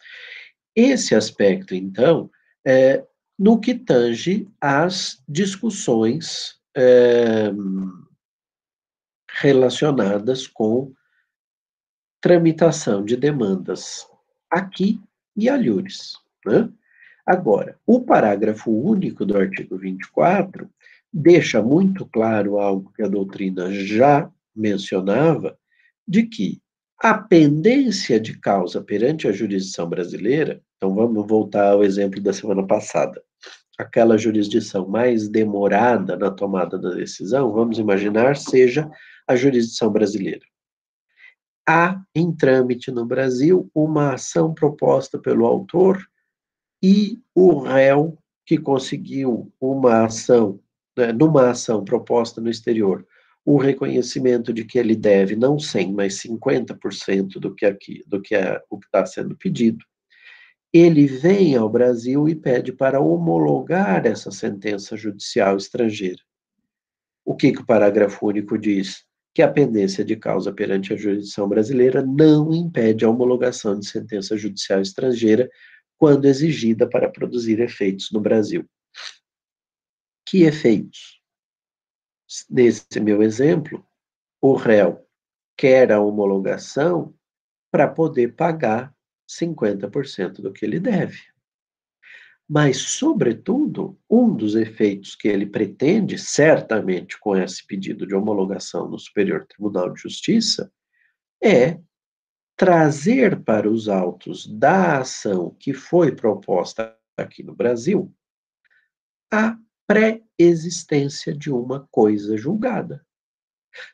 [0.74, 2.30] Esse aspecto, então,
[2.64, 3.02] é,
[3.38, 7.50] no que tange às discussões é,
[9.40, 10.92] relacionadas com
[12.20, 14.06] tramitação de demandas
[14.50, 15.00] aqui
[15.36, 16.14] e alhures.
[16.44, 16.68] Né?
[17.26, 20.70] Agora, o parágrafo único do artigo 24
[21.12, 25.58] deixa muito claro algo que a doutrina já mencionava,
[26.06, 26.60] de que
[26.98, 32.66] a pendência de causa perante a jurisdição brasileira, então vamos voltar ao exemplo da semana
[32.66, 33.22] passada,
[33.78, 38.90] aquela jurisdição mais demorada na tomada da decisão, vamos imaginar, seja
[39.26, 40.44] a jurisdição brasileira.
[41.68, 46.00] Há em trâmite no Brasil uma ação proposta pelo autor
[46.82, 50.60] e o réu que conseguiu uma ação,
[50.96, 53.04] né, numa ação proposta no exterior,
[53.44, 58.34] o reconhecimento de que ele deve não 100, mas 50% do que aqui, do que
[58.34, 59.84] é o que está sendo pedido.
[60.78, 66.20] Ele vem ao Brasil e pede para homologar essa sentença judicial estrangeira.
[67.24, 69.06] O que, que o parágrafo único diz?
[69.34, 74.36] Que a pendência de causa perante a jurisdição brasileira não impede a homologação de sentença
[74.36, 75.48] judicial estrangeira
[75.96, 78.68] quando exigida para produzir efeitos no Brasil.
[80.26, 81.16] Que efeitos?
[82.50, 83.82] nesse meu exemplo,
[84.42, 85.08] o réu
[85.56, 87.14] quer a homologação
[87.70, 88.95] para poder pagar
[89.28, 91.18] 50% do que ele deve.
[92.48, 98.98] Mas, sobretudo, um dos efeitos que ele pretende, certamente com esse pedido de homologação no
[98.98, 100.72] Superior Tribunal de Justiça,
[101.42, 101.80] é
[102.56, 108.14] trazer para os autos da ação que foi proposta aqui no Brasil
[109.30, 113.04] a pré-existência de uma coisa julgada.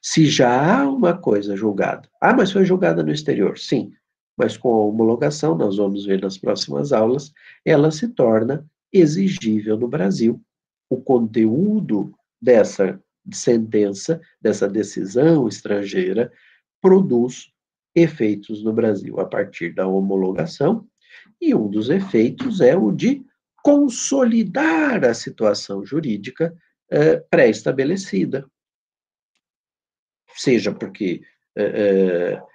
[0.01, 3.93] Se já há uma coisa julgada, ah, mas foi julgada no exterior, sim,
[4.43, 7.33] mas com a homologação, nós vamos ver nas próximas aulas,
[7.65, 10.43] ela se torna exigível no Brasil.
[10.91, 13.01] O conteúdo dessa
[13.33, 16.33] sentença, dessa decisão estrangeira,
[16.81, 17.53] produz
[17.95, 20.89] efeitos no Brasil a partir da homologação,
[21.41, 23.25] e um dos efeitos é o de
[23.63, 26.53] consolidar a situação jurídica
[26.91, 28.45] eh, pré-estabelecida.
[30.35, 31.23] Seja porque
[31.55, 32.52] eh, eh,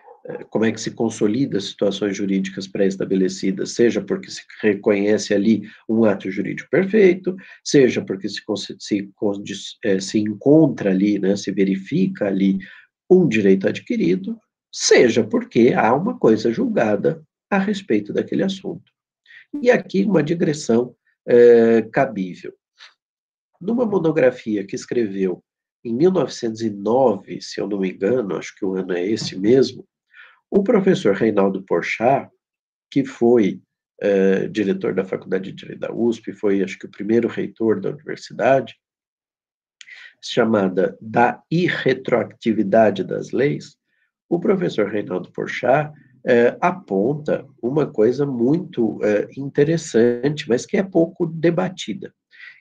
[0.49, 6.30] como é que se consolida situações jurídicas pré-estabelecidas, seja porque se reconhece ali um ato
[6.30, 8.41] jurídico perfeito, seja porque se,
[8.80, 9.09] se,
[10.01, 12.59] se encontra ali, né, se verifica ali
[13.09, 14.38] um direito adquirido,
[14.71, 18.91] seja porque há uma coisa julgada a respeito daquele assunto.
[19.61, 20.93] E aqui uma digressão
[21.25, 22.53] é, cabível.
[23.61, 25.41] Numa monografia que escreveu
[25.86, 29.88] em 1909, se eu não me engano, acho que o ano é esse mesmo,
[30.50, 32.30] o professor Reinaldo Porchat,
[32.89, 33.62] que foi
[34.02, 37.89] é, diretor da Faculdade de Direito da USP, foi, acho que, o primeiro reitor da
[37.89, 38.76] universidade,
[40.24, 43.78] chamada Da Irretroatividade das Leis,
[44.30, 45.91] o professor Reinaldo Porchat
[46.26, 52.10] é, aponta uma coisa muito é, interessante, mas que é pouco debatida.
[52.10, 52.12] O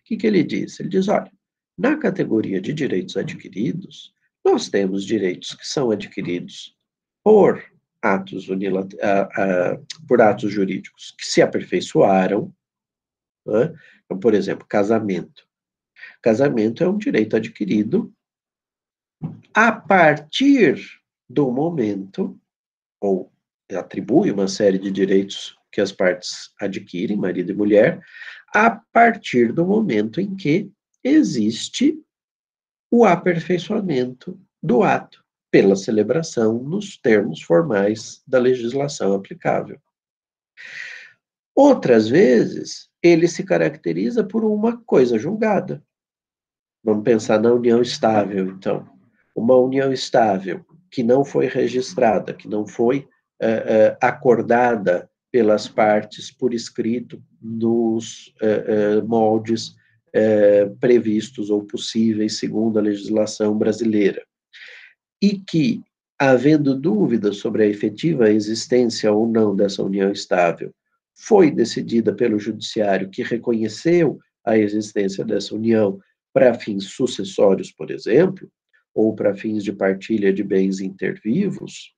[0.05, 0.79] que, que ele diz?
[0.79, 1.31] Ele diz: olha,
[1.77, 4.13] na categoria de direitos adquiridos,
[4.45, 6.77] nós temos direitos que são adquiridos
[7.25, 7.63] por
[8.15, 8.47] atos,
[10.07, 12.53] por atos jurídicos que se aperfeiçoaram.
[13.47, 13.75] Né?
[14.05, 15.47] Então, por exemplo, casamento.
[16.23, 18.13] Casamento é um direito adquirido
[19.55, 20.79] a partir
[21.29, 22.39] do momento,
[23.01, 23.33] ou
[23.73, 28.01] atribui uma série de direitos que as partes adquirem, marido e mulher,
[28.55, 30.71] a partir do momento em que
[31.03, 32.01] existe
[32.91, 39.79] o aperfeiçoamento do ato pela celebração nos termos formais da legislação aplicável.
[41.55, 45.83] Outras vezes, ele se caracteriza por uma coisa julgada.
[46.85, 48.87] Vamos pensar na união estável, então.
[49.35, 53.09] Uma união estável que não foi registrada, que não foi
[53.43, 59.75] uh, acordada pelas partes por escrito nos uh, moldes
[60.81, 64.25] previstos ou possíveis segundo a legislação brasileira.
[65.23, 65.83] E que
[66.19, 70.73] havendo dúvidas sobre a efetiva existência ou não dessa união estável,
[71.15, 75.99] foi decidida pelo judiciário que reconheceu a existência dessa união
[76.33, 78.51] para fins sucessórios, por exemplo,
[78.95, 81.95] ou para fins de partilha de bens intervivos,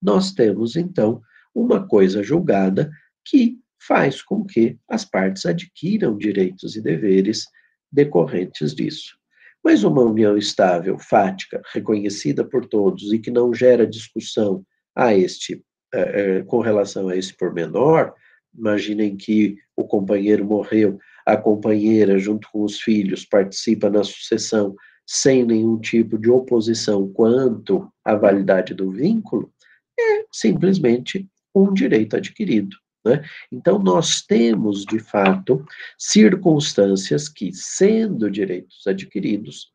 [0.00, 1.20] nós temos então
[1.54, 2.90] uma coisa julgada
[3.24, 7.44] que faz com que as partes adquiram direitos e deveres
[7.90, 9.19] decorrentes disso.
[9.62, 14.64] Mas uma união estável, fática, reconhecida por todos e que não gera discussão
[14.96, 18.14] a este, eh, eh, com relação a esse pormenor,
[18.56, 24.74] imaginem que o companheiro morreu, a companheira, junto com os filhos, participa na sucessão
[25.06, 29.52] sem nenhum tipo de oposição quanto à validade do vínculo,
[29.98, 32.76] é simplesmente um direito adquirido.
[33.04, 33.24] Né?
[33.50, 35.64] Então, nós temos, de fato,
[35.98, 39.72] circunstâncias que, sendo direitos adquiridos,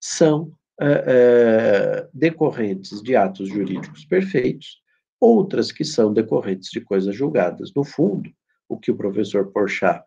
[0.00, 4.82] são uh, uh, decorrentes de atos jurídicos perfeitos,
[5.20, 7.72] outras que são decorrentes de coisas julgadas.
[7.74, 8.30] No fundo,
[8.68, 10.02] o que o professor Porchat,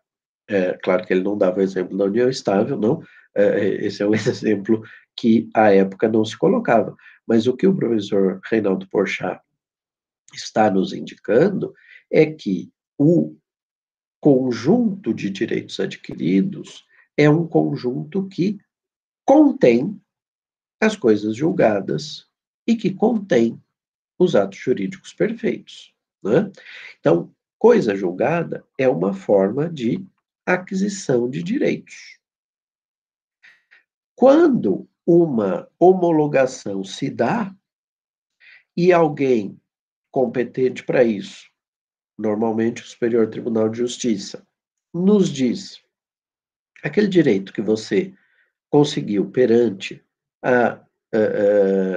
[0.48, 3.02] é, claro que ele não dava o exemplo da união estável, não,
[3.34, 4.82] esse é um exemplo
[5.16, 6.94] que à época não se colocava,
[7.26, 9.40] mas o que o professor Reinaldo Porchat
[10.32, 11.74] está nos indicando
[12.10, 13.36] é que o
[14.20, 16.86] conjunto de direitos adquiridos
[17.16, 18.58] é um conjunto que
[19.24, 20.00] contém
[20.80, 22.28] as coisas julgadas
[22.66, 23.60] e que contém
[24.18, 25.94] os atos jurídicos perfeitos.
[26.22, 26.50] Né?
[26.98, 30.04] Então, coisa julgada é uma forma de
[30.46, 32.18] aquisição de direitos.
[34.16, 37.54] Quando uma homologação se dá
[38.76, 39.60] e alguém
[40.10, 41.48] competente para isso
[42.18, 44.44] normalmente o Superior Tribunal de Justiça,
[44.92, 45.80] nos diz
[46.82, 48.12] aquele direito que você
[48.68, 50.02] conseguiu perante
[50.42, 50.82] a, a,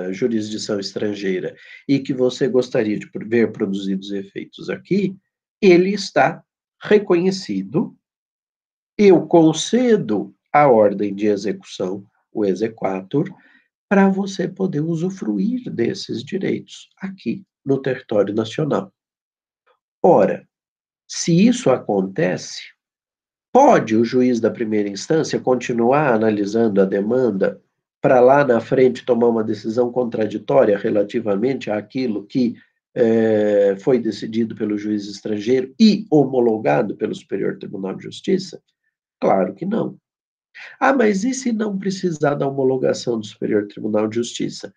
[0.08, 1.56] a, jurisdição estrangeira
[1.88, 5.18] e que você gostaria de ver produzidos efeitos aqui,
[5.62, 6.44] ele está
[6.82, 7.96] reconhecido.
[8.98, 13.30] Eu concedo a ordem de execução, o exequatur,
[13.90, 18.94] para você poder usufruir desses direitos aqui no território nacional.
[20.04, 20.48] Ora,
[21.08, 22.62] se isso acontece,
[23.54, 27.62] pode o juiz da primeira instância continuar analisando a demanda
[28.02, 32.56] para lá na frente tomar uma decisão contraditória relativamente àquilo que
[32.96, 38.62] é, foi decidido pelo juiz estrangeiro e homologado pelo Superior Tribunal de Justiça?
[39.20, 39.98] Claro que não.
[40.80, 44.74] Ah, mas e se não precisar da homologação do Superior Tribunal de Justiça?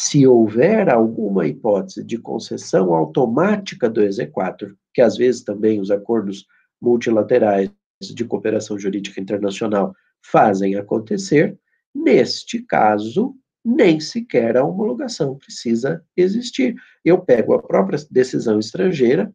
[0.00, 6.46] Se houver alguma hipótese de concessão automática do exequatur, que às vezes também os acordos
[6.80, 7.68] multilaterais
[8.00, 9.92] de cooperação jurídica internacional
[10.24, 11.58] fazem acontecer,
[11.92, 13.34] neste caso,
[13.64, 16.76] nem sequer a homologação precisa existir.
[17.04, 19.34] Eu pego a própria decisão estrangeira,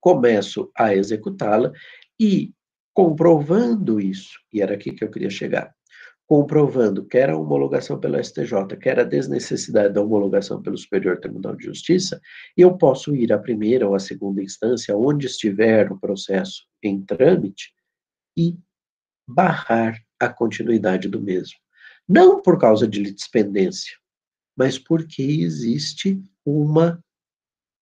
[0.00, 1.70] começo a executá-la
[2.18, 2.52] e,
[2.92, 5.72] comprovando isso, e era aqui que eu queria chegar,
[6.26, 11.64] comprovando quer a homologação pelo STJ, quer a desnecessidade da homologação pelo Superior Tribunal de
[11.64, 12.20] Justiça,
[12.56, 17.72] eu posso ir à primeira ou à segunda instância, onde estiver o processo em trâmite,
[18.36, 18.58] e
[19.28, 21.56] barrar a continuidade do mesmo.
[22.08, 23.96] Não por causa de litispendência,
[24.56, 27.02] mas porque existe uma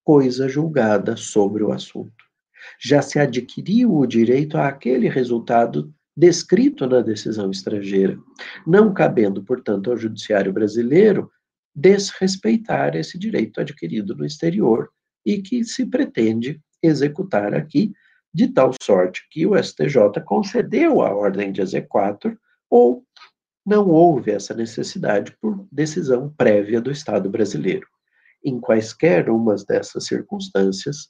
[0.05, 2.25] coisa julgada sobre o assunto.
[2.81, 8.19] Já se adquiriu o direito àquele resultado descrito na decisão estrangeira,
[8.67, 11.31] não cabendo, portanto, ao judiciário brasileiro
[11.75, 14.91] desrespeitar esse direito adquirido no exterior
[15.25, 17.93] e que se pretende executar aqui,
[18.35, 22.37] de tal sorte que o STJ concedeu a ordem de exequatur
[22.69, 23.05] ou
[23.65, 27.87] não houve essa necessidade por decisão prévia do Estado brasileiro.
[28.45, 31.09] Em quaisquer umas dessas circunstâncias,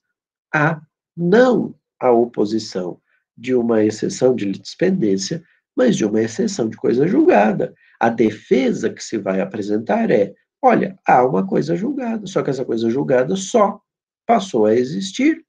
[0.55, 0.81] há
[1.17, 3.01] não a oposição
[3.37, 5.43] de uma exceção de litispendência,
[5.77, 7.75] mas de uma exceção de coisa julgada.
[7.99, 12.65] A defesa que se vai apresentar é: olha, há uma coisa julgada, só que essa
[12.65, 13.81] coisa julgada só
[14.27, 15.45] passou a existir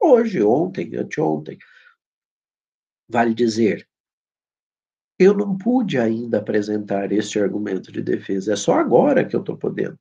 [0.00, 1.58] hoje, ontem, anteontem.
[3.08, 3.86] Vale dizer,
[5.18, 9.56] eu não pude ainda apresentar este argumento de defesa, é só agora que eu estou
[9.56, 9.98] podendo.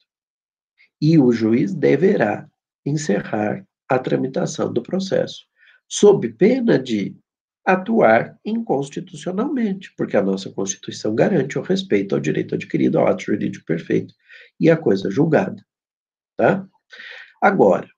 [1.00, 2.50] E o juiz deverá
[2.86, 5.46] encerrar a tramitação do processo,
[5.92, 7.14] sob pena de
[7.66, 13.66] atuar inconstitucionalmente, porque a nossa Constituição garante o respeito ao direito adquirido, ao ato jurídico
[13.66, 14.14] perfeito
[14.58, 15.62] e à coisa julgada.
[16.38, 16.66] Tá?
[17.42, 17.90] Agora,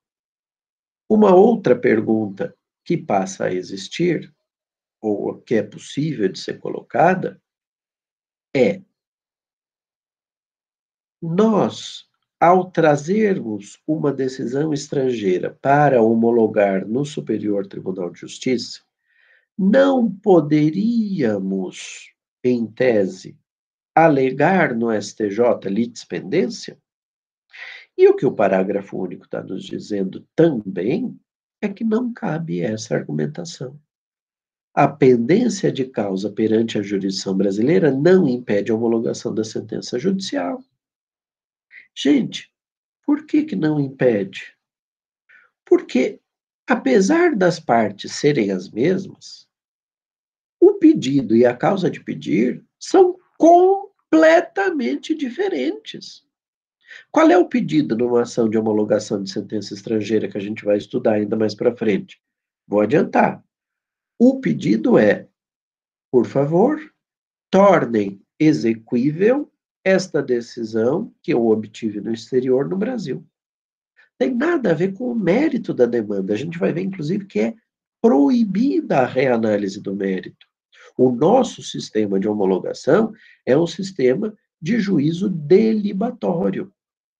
[1.07, 4.33] uma outra pergunta que passa a existir,
[4.99, 7.39] ou que é possível de ser colocada,
[8.55, 8.81] é:
[11.21, 12.09] nós
[12.43, 18.81] ao trazermos uma decisão estrangeira para homologar no Superior Tribunal de Justiça,
[19.57, 22.13] não poderíamos,
[22.43, 23.37] em tese,
[23.95, 26.77] alegar no STJ litispendência?
[27.97, 31.17] E o que o parágrafo único está nos dizendo também
[31.61, 33.79] é que não cabe essa argumentação.
[34.73, 40.61] A pendência de causa perante a jurisdição brasileira não impede a homologação da sentença judicial.
[41.95, 42.51] Gente,
[43.05, 44.55] por que, que não impede?
[45.65, 46.19] Porque,
[46.67, 49.47] apesar das partes serem as mesmas,
[50.59, 56.25] o pedido e a causa de pedir são completamente diferentes.
[57.11, 60.77] Qual é o pedido numa ação de homologação de sentença estrangeira que a gente vai
[60.77, 62.21] estudar ainda mais para frente?
[62.67, 63.43] Vou adiantar.
[64.17, 65.27] O pedido é,
[66.11, 66.79] por favor,
[67.51, 69.51] tornem exequível
[69.83, 73.25] esta decisão que eu obtive no exterior no Brasil.
[74.17, 76.33] Tem nada a ver com o mérito da demanda.
[76.33, 77.55] A gente vai ver, inclusive, que é
[78.01, 80.45] proibida a reanálise do mérito.
[80.97, 83.13] O nosso sistema de homologação
[83.45, 86.71] é um sistema de juízo delibatório,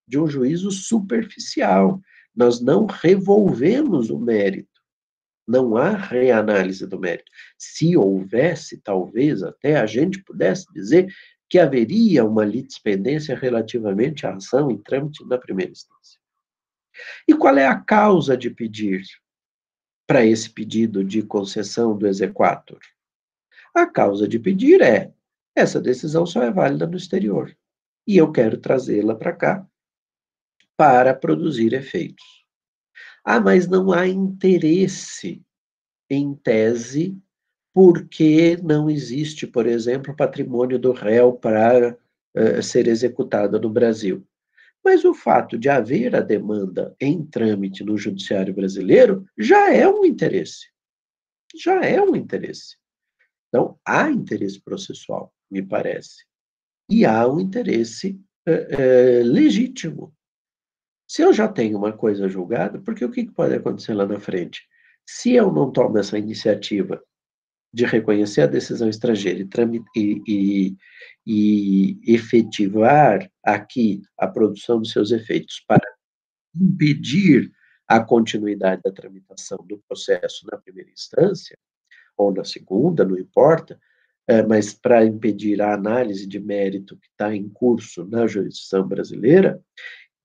[0.08, 2.00] de um juízo superficial.
[2.36, 4.70] Nós não revolvemos o mérito.
[5.46, 7.30] Não há reanálise do mérito.
[7.58, 11.14] Se houvesse, talvez até a gente pudesse dizer
[11.54, 16.20] que haveria uma litispendência relativamente à ação em trâmite na primeira instância.
[17.28, 19.04] E qual é a causa de pedir
[20.08, 22.80] para esse pedido de concessão do exequatur?
[23.72, 25.14] A causa de pedir é:
[25.56, 27.56] essa decisão só é válida no exterior
[28.08, 29.68] e eu quero trazê-la para cá
[30.76, 32.26] para produzir efeitos.
[33.24, 35.40] Ah, mas não há interesse
[36.10, 37.16] em tese
[37.74, 41.98] porque não existe, por exemplo, patrimônio do réu para
[42.38, 44.26] uh, ser executado no Brasil.
[44.86, 50.06] Mas o fato de haver a demanda em trâmite no judiciário brasileiro já é um
[50.06, 50.68] interesse.
[51.56, 52.78] Já é um interesse.
[53.48, 56.26] Então, há interesse processual, me parece.
[56.90, 60.14] E há um interesse uh, uh, legítimo.
[61.08, 64.68] Se eu já tenho uma coisa julgada, porque o que pode acontecer lá na frente?
[65.08, 67.02] Se eu não tomo essa iniciativa
[67.74, 69.40] de reconhecer a decisão estrangeira
[69.96, 70.76] e, e,
[71.26, 75.84] e, efetivar aqui a produção dos seus efeitos para
[76.56, 77.52] impedir
[77.88, 81.58] a continuidade da tramitação do processo na primeira instância,
[82.16, 83.80] ou na segunda, não importa,
[84.28, 89.60] é, mas para impedir a análise de mérito que está em curso na jurisdição brasileira,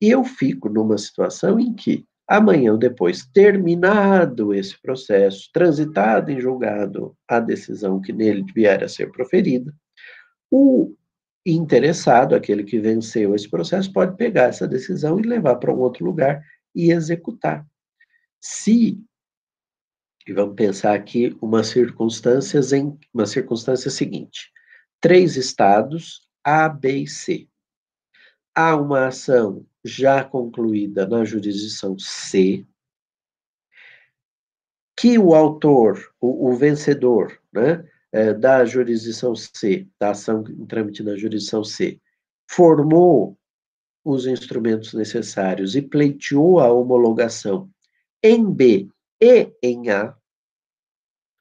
[0.00, 7.16] eu fico numa situação em que Amanhã ou depois, terminado esse processo, transitado em julgado
[7.26, 9.74] a decisão que nele vier a ser proferida,
[10.50, 10.94] o
[11.46, 16.04] interessado, aquele que venceu esse processo, pode pegar essa decisão e levar para um outro
[16.04, 17.66] lugar e executar.
[18.38, 19.00] Se,
[20.26, 24.52] e vamos pensar aqui umas circunstâncias em uma circunstância seguinte:
[25.00, 27.48] três estados, A, B e C.
[28.60, 32.66] Há uma ação já concluída na jurisdição C,
[34.98, 41.04] que o autor, o, o vencedor, né, é, da jurisdição C, da ação em trâmite
[41.04, 42.00] na jurisdição C,
[42.50, 43.38] formou
[44.04, 47.70] os instrumentos necessários e pleiteou a homologação
[48.24, 48.88] em B
[49.22, 50.16] e em A,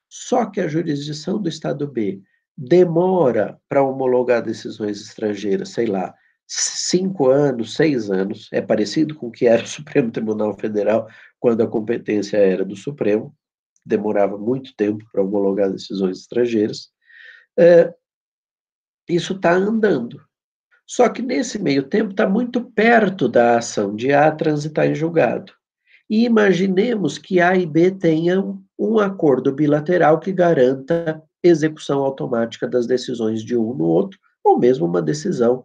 [0.08, 2.22] só que a jurisdição do Estado B
[2.56, 6.14] demora para homologar decisões estrangeiras, sei lá,
[6.48, 11.08] cinco anos, seis anos, é parecido com o que era o Supremo Tribunal Federal
[11.40, 13.36] quando a competência era do Supremo,
[13.86, 16.90] demorava muito tempo para homologar decisões estrangeiras.
[17.58, 17.94] É,
[19.10, 20.22] isso está andando.
[20.86, 25.54] Só que nesse meio tempo está muito perto da ação de A transitar em julgado.
[26.10, 32.88] E imaginemos que A e B tenham um acordo bilateral que garanta execução automática das
[32.88, 35.64] decisões de um no outro, ou mesmo uma decisão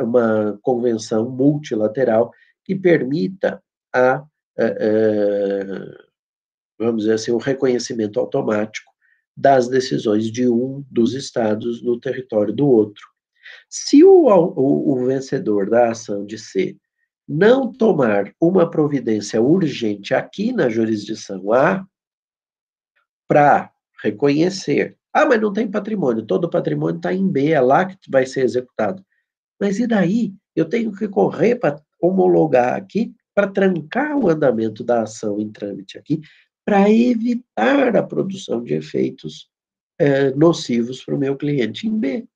[0.00, 2.32] uma convenção multilateral
[2.64, 3.62] que permita
[3.94, 4.24] a,
[6.78, 8.90] vamos dizer assim, o reconhecimento automático
[9.36, 13.02] das decisões de um dos estados no território do outro.
[13.68, 16.76] Se o, o, o vencedor da ação de C
[17.26, 21.86] não tomar uma providência urgente aqui na jurisdição A,
[23.28, 23.70] para
[24.02, 24.98] reconhecer.
[25.12, 28.40] Ah, mas não tem patrimônio, todo patrimônio está em B, é lá que vai ser
[28.40, 29.04] executado.
[29.60, 30.32] Mas e daí?
[30.56, 35.98] Eu tenho que correr para homologar aqui, para trancar o andamento da ação em trâmite
[35.98, 36.20] aqui,
[36.64, 39.50] para evitar a produção de efeitos
[39.98, 42.26] é, nocivos para o meu cliente em B.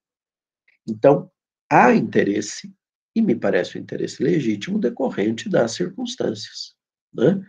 [0.86, 1.30] Então,
[1.70, 2.72] há interesse
[3.16, 6.74] e me parece um interesse legítimo decorrente das circunstâncias.
[7.12, 7.40] Né?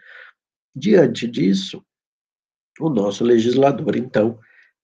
[0.76, 1.84] Diante disso,
[2.80, 4.39] o nosso legislador, então,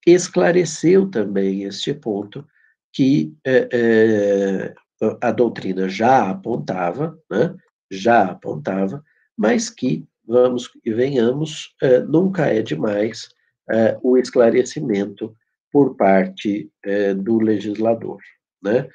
[0.05, 2.45] esclareceu também este ponto
[2.93, 4.75] que é, é,
[5.19, 7.55] a doutrina já apontava, né,
[7.89, 9.03] já apontava,
[9.37, 13.27] mas que, vamos e venhamos, é, nunca é demais
[13.69, 15.35] é, o esclarecimento
[15.71, 18.19] por parte é, do legislador.
[18.61, 18.89] Né?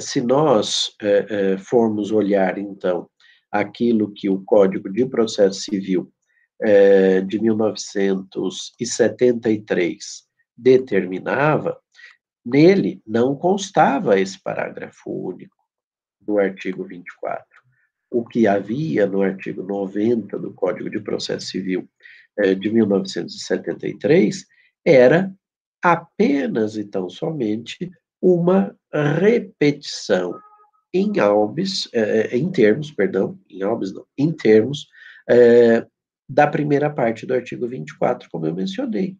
[0.00, 0.96] Se nós
[1.60, 3.08] formos olhar, então,
[3.48, 6.12] aquilo que o Código de Processo Civil
[7.28, 11.78] de 1973 determinava,
[12.46, 15.56] nele não constava esse parágrafo único
[16.20, 17.44] do artigo 24.
[18.08, 21.88] O que havia no artigo 90 do Código de Processo Civil
[22.60, 24.46] de 1973
[24.84, 25.34] era
[25.82, 27.90] apenas e tão somente
[28.22, 30.38] uma repetição
[30.92, 34.86] em albis, eh, em termos, perdão, em albis não, em termos
[35.28, 35.86] eh,
[36.28, 39.16] da primeira parte do artigo 24, como eu mencionei.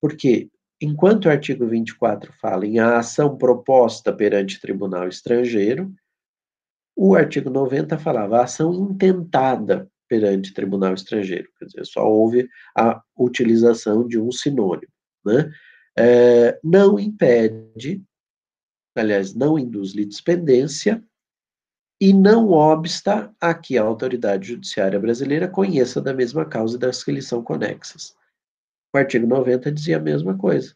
[0.00, 0.48] Porque,
[0.80, 5.92] enquanto o artigo 24 fala em a ação proposta perante tribunal estrangeiro,
[6.96, 13.00] o artigo 90 falava a ação intentada perante tribunal estrangeiro, quer dizer, só houve a
[13.16, 14.92] utilização de um sinônimo,
[15.24, 15.50] né?
[15.96, 18.02] É, não impede
[19.00, 21.02] aliás, não induz litispendência
[22.00, 27.12] e não obsta a que a autoridade judiciária brasileira conheça da mesma causa das que
[27.12, 28.14] lhe são conexas.
[28.92, 30.74] O artigo 90 dizia a mesma coisa.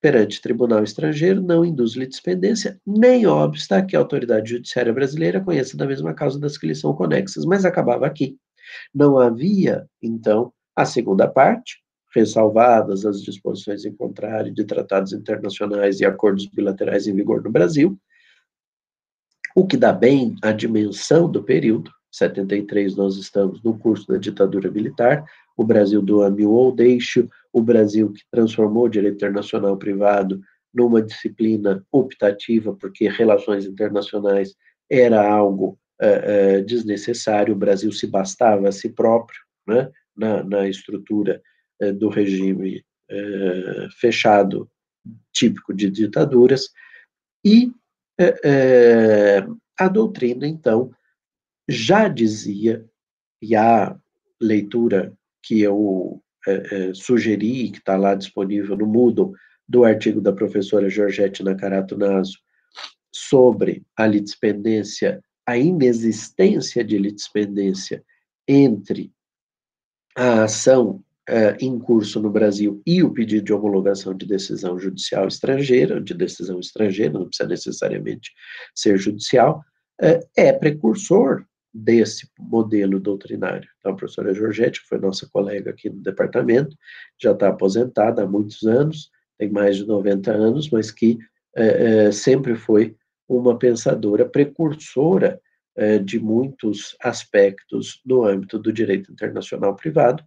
[0.00, 5.86] Perante tribunal estrangeiro, não induz litispendência, nem obsta que a autoridade judiciária brasileira conheça da
[5.86, 8.36] mesma causa das que lhe são conexas, mas acabava aqui.
[8.94, 11.82] Não havia, então, a segunda parte,
[12.14, 17.98] ressalvadas as disposições em contrário de tratados internacionais e acordos bilaterais em vigor no Brasil,
[19.54, 21.90] o que dá bem a dimensão do período.
[22.12, 25.24] 73 nós estamos no curso da ditadura militar,
[25.56, 30.40] o Brasil do ame ou deixe, o Brasil que transformou o direito internacional privado
[30.72, 34.54] numa disciplina optativa, porque relações internacionais
[34.90, 40.68] era algo uh, uh, desnecessário, o Brasil se bastava a si próprio, né, na, na
[40.68, 41.42] estrutura
[41.80, 42.84] eh, do regime
[43.98, 44.68] fechado,
[45.32, 46.70] típico de ditaduras,
[47.44, 47.70] e
[49.78, 50.90] a doutrina, então,
[51.68, 52.84] já dizia,
[53.42, 53.96] e a
[54.40, 55.12] leitura
[55.46, 56.22] que eu
[56.94, 59.32] sugeri, que está lá disponível no Moodle,
[59.68, 62.38] do artigo da professora Georgette Nakarato Naso,
[63.12, 68.04] sobre a litispendência, a inexistência de litispendência
[68.46, 69.12] entre
[70.16, 75.26] a ação uh, em curso no Brasil e o pedido de homologação de decisão judicial
[75.26, 78.32] estrangeira, de decisão estrangeira, não precisa necessariamente
[78.74, 79.62] ser judicial,
[80.02, 81.44] uh, é precursor
[81.76, 83.68] desse modelo doutrinário.
[83.78, 86.76] Então, a professora Georgette, que foi nossa colega aqui no departamento,
[87.20, 91.18] já está aposentada há muitos anos, tem mais de 90 anos, mas que
[91.56, 92.96] uh, sempre foi
[93.28, 95.40] uma pensadora precursora
[96.04, 100.24] de muitos aspectos no âmbito do direito internacional privado,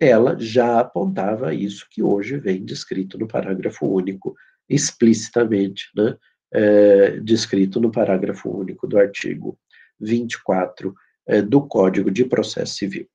[0.00, 4.34] ela já apontava isso que hoje vem descrito no parágrafo único,
[4.68, 6.16] explicitamente, né,
[6.52, 9.58] é, descrito no parágrafo único do artigo
[10.00, 10.94] 24
[11.26, 13.08] é, do Código de Processo Civil.